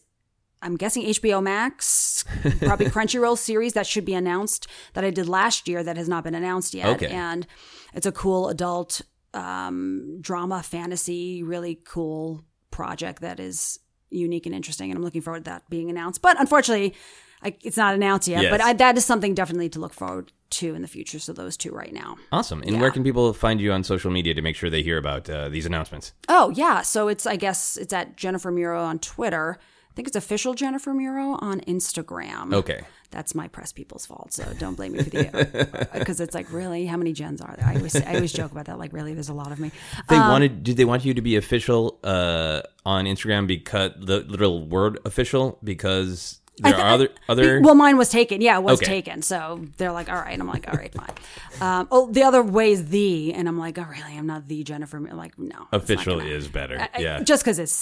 [0.63, 2.25] I'm guessing HBO Max,
[2.61, 6.23] probably Crunchyroll series that should be announced that I did last year that has not
[6.23, 7.03] been announced yet.
[7.03, 7.09] Okay.
[7.09, 7.45] And
[7.93, 9.03] it's a cool adult
[9.35, 13.81] um, drama, fantasy, really cool project that is
[14.11, 14.91] unique and interesting.
[14.91, 16.23] And I'm looking forward to that being announced.
[16.23, 16.95] But unfortunately,
[17.47, 18.43] I, it's not announced yet.
[18.43, 18.51] Yes.
[18.51, 21.19] But I, that is something definitely to look forward to in the future.
[21.19, 22.17] So those two right now.
[22.33, 22.63] Awesome.
[22.63, 25.29] And where can people find you on social media to make sure they hear about
[25.31, 26.13] uh, these announcements?
[26.29, 29.59] Oh yeah, so it's I guess it's at Jennifer Muro on Twitter.
[29.91, 32.53] I think it's official Jennifer Muro on Instagram.
[32.53, 32.83] Okay.
[33.11, 36.85] That's my press people's fault, so don't blame me for the because it's like really
[36.87, 37.67] how many gens are there?
[37.67, 38.79] I always I always joke about that.
[38.79, 39.71] Like really, there's a lot of me.
[40.11, 40.63] They Um, wanted.
[40.65, 45.59] Did they want you to be official uh, on Instagram because the literal word official
[45.65, 47.61] because there thi- are other other.
[47.61, 48.41] Well, mine was taken.
[48.41, 48.87] Yeah, it was Okay.
[48.87, 49.23] taken.
[49.23, 50.39] So they're like, all right.
[50.39, 51.11] I'm like, all right, fine.
[51.61, 54.17] Um, oh, the other way is the, and I'm like, oh, really?
[54.17, 54.97] I'm not the Jennifer.
[54.97, 55.67] I'm like, no.
[55.73, 56.89] official gonna- is better.
[56.95, 57.23] I- yeah.
[57.23, 57.73] Just because it's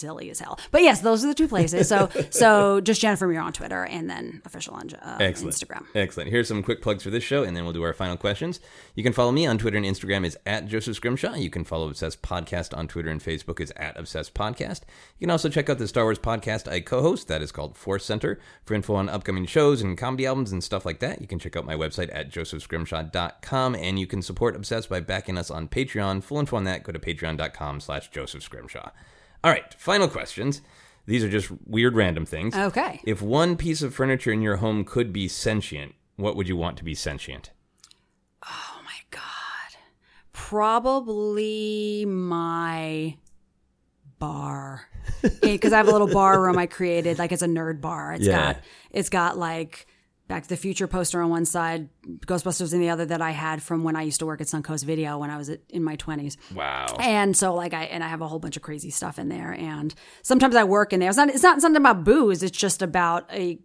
[0.00, 0.58] silly as hell.
[0.70, 1.88] But yes, those are the two places.
[1.88, 5.54] So so just Jennifer Muro on Twitter and then official on uh, Excellent.
[5.54, 5.84] Instagram.
[5.94, 6.30] Excellent.
[6.30, 8.60] Here's some quick plugs for this show, and then we'll do our final questions.
[8.94, 11.34] You can follow me on Twitter and Instagram is at Joseph Scrimshaw.
[11.34, 14.80] You can follow Obsessed Podcast on Twitter and Facebook is at Obsessed Podcast.
[15.18, 17.28] You can also check out the Star Wars podcast I co-host.
[17.28, 18.40] That is called Force Center.
[18.64, 21.56] For info on upcoming shows and comedy albums and stuff like that, you can check
[21.56, 26.22] out my website at josephscrimshaw.com, and you can support Obsessed by backing us on Patreon.
[26.22, 28.90] Full info on that, go to patreon.com slash Joseph Scrimshaw.
[29.42, 30.62] All right, final questions.
[31.06, 32.54] These are just weird random things.
[32.54, 33.00] Okay.
[33.04, 36.76] If one piece of furniture in your home could be sentient, what would you want
[36.78, 37.50] to be sentient?
[38.44, 39.78] Oh my god.
[40.32, 43.16] Probably my
[44.18, 44.86] bar.
[45.42, 48.12] Because I have a little bar room I created, like it's a nerd bar.
[48.14, 48.52] It's Yeah.
[48.54, 49.86] got it's got like
[50.30, 53.60] Back to the Future poster on one side, Ghostbusters in the other that I had
[53.60, 56.36] from when I used to work at Suncoast Video when I was in my twenties.
[56.54, 56.86] Wow.
[57.00, 59.50] And so like I and I have a whole bunch of crazy stuff in there.
[59.50, 59.92] And
[60.22, 61.08] sometimes I work in there.
[61.08, 62.44] It's not it's not something about booze.
[62.44, 63.58] It's just about a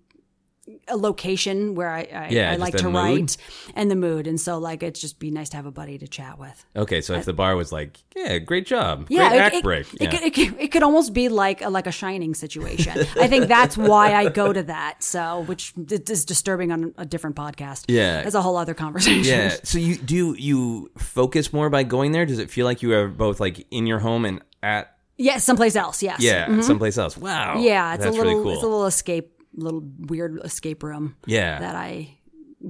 [0.88, 2.96] a location where I I, Yeah, I like to mood.
[2.96, 3.38] write
[3.76, 4.28] and the mood.
[4.28, 6.66] And so like it'd just be nice to have a buddy to chat with.
[6.76, 9.08] Okay, so if the bar was like, yeah, great job.
[9.10, 9.94] Yeah, great it, act it, break.
[9.94, 10.12] It, yeah.
[10.12, 13.06] could, it, could, it could almost be like a, like a shining situation.
[13.20, 15.04] I think that's why I go to that.
[15.04, 17.86] So, which is disturbing on a different podcast.
[17.88, 18.24] Yeah.
[18.24, 19.24] that's a whole other conversation.
[19.24, 19.56] yeah.
[19.64, 22.26] So you do you, focus more by going there?
[22.26, 25.76] Does it feel like you are both like in your home and at yeah, someplace
[25.76, 26.04] else.
[26.04, 26.20] Yes.
[26.22, 27.18] yeah someplace else?
[27.18, 27.56] Wow.
[27.56, 27.64] Mm-hmm.
[27.64, 28.54] Yeah, it's That's a little really cool.
[28.54, 31.16] it's a little escape, little weird escape room.
[31.26, 31.60] Yeah.
[31.60, 32.18] that I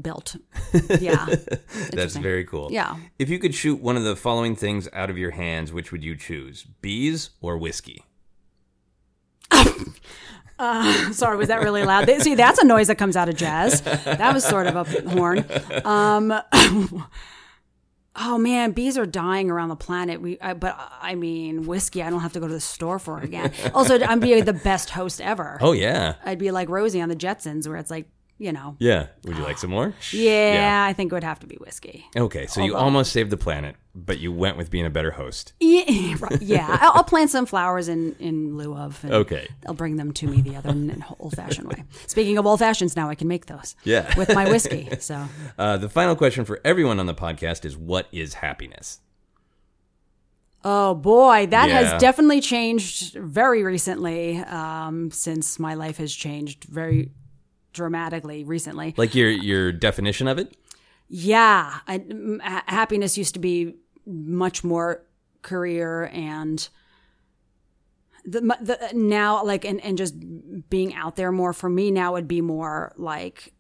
[0.02, 0.36] built.
[1.00, 1.26] Yeah,
[1.94, 2.70] That's very cool.
[2.72, 2.98] Yeah.
[3.18, 6.04] If you could shoot one of the following things out of your hands, which would
[6.04, 6.64] you choose?
[6.82, 8.04] Bees or whiskey?
[10.60, 12.10] Sorry, was that really loud?
[12.22, 13.82] See, that's a noise that comes out of jazz.
[13.82, 15.46] That was sort of a horn.
[15.86, 16.34] Um,
[18.16, 20.22] oh man, bees are dying around the planet.
[20.22, 22.02] We, I, but I mean, whiskey.
[22.02, 23.52] I don't have to go to the store for it again.
[23.74, 25.58] Also, I'm be the best host ever.
[25.60, 26.16] Oh yeah.
[26.24, 29.08] I'd be like Rosie on the Jetsons, where it's like, you know, Yeah.
[29.24, 29.94] Would you like some more?
[30.12, 32.06] yeah, I think it would have to be whiskey.
[32.18, 35.54] Okay, so you almost saved the planet, but you went with being a better host.
[35.60, 36.78] Yeah, right, yeah.
[36.82, 39.02] I'll, I'll plant some flowers in in lieu of.
[39.04, 39.48] And Okay.
[39.62, 40.74] They'll bring them to me the other
[41.20, 41.84] old fashioned way.
[42.08, 43.76] Speaking of old fashions, now I can make those.
[43.84, 44.14] Yeah.
[44.18, 44.90] With my whiskey.
[45.00, 45.26] So
[45.58, 49.00] Uh, the final question for everyone on the podcast is what is happiness?
[50.64, 51.82] Oh boy, that Yeah.
[51.82, 54.40] has definitely changed very recently.
[54.40, 57.12] Um, since my life has changed very
[57.76, 58.96] dramatically recently.
[58.98, 60.56] Like your your definition of it?
[61.08, 63.76] Yeah, I, m- happiness used to be
[64.08, 65.04] much more
[65.44, 66.68] career and
[68.26, 70.16] the, the now like and, and just
[70.70, 73.54] being out there more for me now would be more like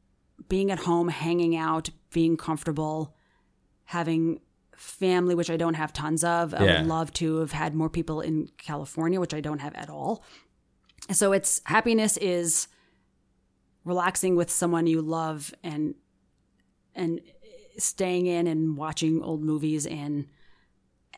[0.49, 3.15] being at home, hanging out, being comfortable,
[3.83, 4.39] having
[4.75, 6.53] family, which I don't have tons of.
[6.53, 6.79] I Yeah.
[6.79, 10.23] would love to have had more people in California, which I don't have at all.
[11.11, 12.67] So it's happiness is
[13.85, 15.95] relaxing with someone you love and
[16.93, 17.21] and
[17.77, 20.27] staying in and watching old movies and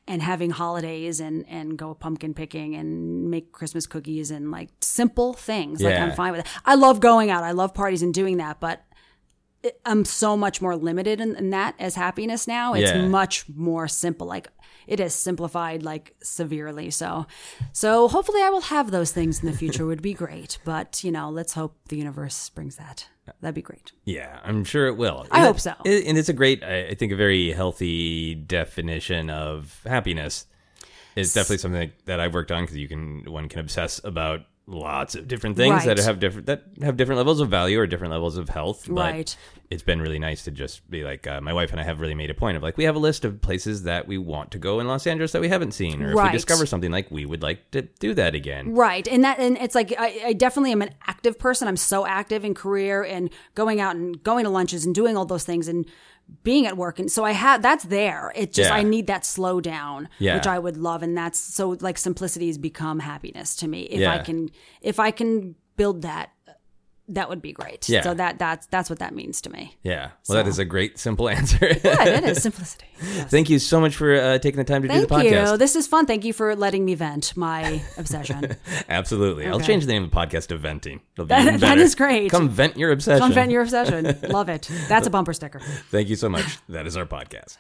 [0.07, 5.33] and having holidays and and go pumpkin picking and make Christmas cookies and like simple
[5.33, 5.81] things.
[5.81, 6.05] Like Yeah.
[6.05, 6.47] I'm fine with it.
[6.65, 7.43] I love going out.
[7.43, 8.83] I love parties and doing that, but
[9.85, 12.73] I'm so much more limited in, in that as happiness now.
[12.73, 13.07] It's Yeah.
[13.07, 14.27] much more simple.
[14.27, 14.47] Like
[14.87, 16.89] it is simplified like severely.
[16.89, 17.27] So
[17.73, 20.57] so hopefully I will have those things in the future would be great.
[20.65, 23.07] But you know, let's hope the universe brings that.
[23.41, 23.91] That'd be great.
[24.05, 25.27] Yeah, I'm sure it will.
[25.31, 25.73] I And hope so.
[25.83, 30.45] it- And it's a great, I I think, a very healthy definition of happiness.
[31.15, 35.15] It's definitely something that I've worked on because you can one can obsess about lots
[35.15, 38.37] of different things that have different that have different levels of value or different levels
[38.37, 38.85] of health.
[38.87, 39.37] But Right.
[39.69, 42.15] It's been really nice to just be like uh, my wife and I have really
[42.15, 44.57] made a point of like we have a list of places that we want to
[44.59, 47.25] go in Los Angeles that we haven't seen, or if we discover something like we
[47.25, 48.73] would like to do that again.
[48.73, 49.05] Right.
[49.07, 51.67] And that and it's like I, I definitely am an active person.
[51.67, 55.25] I'm so active in career and going out and going to lunches and doing all
[55.25, 55.85] those things and
[56.43, 56.97] being at work.
[56.99, 58.31] And so I have that's there.
[58.35, 58.75] It just Yeah.
[58.75, 60.35] I need that slow down, Yeah.
[60.35, 61.03] which I would love.
[61.03, 63.81] And that's so like simplicity has become happiness to me.
[63.83, 64.49] If I can
[64.81, 66.31] if I can build that,
[67.09, 67.87] that would be great.
[67.87, 68.01] Yeah.
[68.01, 69.77] So that that's that's what that means to me.
[69.83, 71.67] Yeah, well, that is a great simple answer.
[71.83, 72.85] Yeah, it is simplicity.
[73.01, 73.29] Yes.
[73.31, 75.29] Thank you so much for uh, taking the time to do the podcast.
[75.29, 75.57] Thank you.
[75.57, 76.05] This is fun.
[76.05, 78.55] Thank you for letting me vent my obsession.
[78.89, 79.47] Absolutely.
[79.47, 81.01] I'll change the name of the podcast to Venting.
[81.15, 81.81] It'll be That- even that better.
[81.81, 82.31] is great.
[82.31, 83.19] Come vent your obsession.
[83.19, 84.17] Come vent your obsession.
[84.29, 84.69] Love it.
[84.89, 85.59] That's a bumper sticker.
[85.91, 86.57] Thank you so much.
[86.69, 87.57] That is our podcast.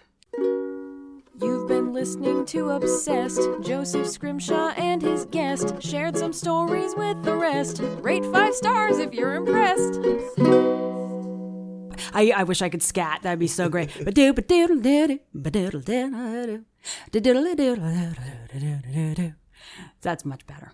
[1.39, 3.41] You've been listening to Obsessed.
[3.63, 7.81] Joseph Scrimshaw and his guest shared some stories with the rest.
[8.01, 9.99] Rate five stars if you're impressed.
[12.13, 13.21] I, I wish I could scat.
[13.23, 13.89] That'd be so great.
[13.95, 14.75] Doo-doo, doo-doo,
[18.93, 19.33] doo-doo.
[20.03, 20.73] That's much better.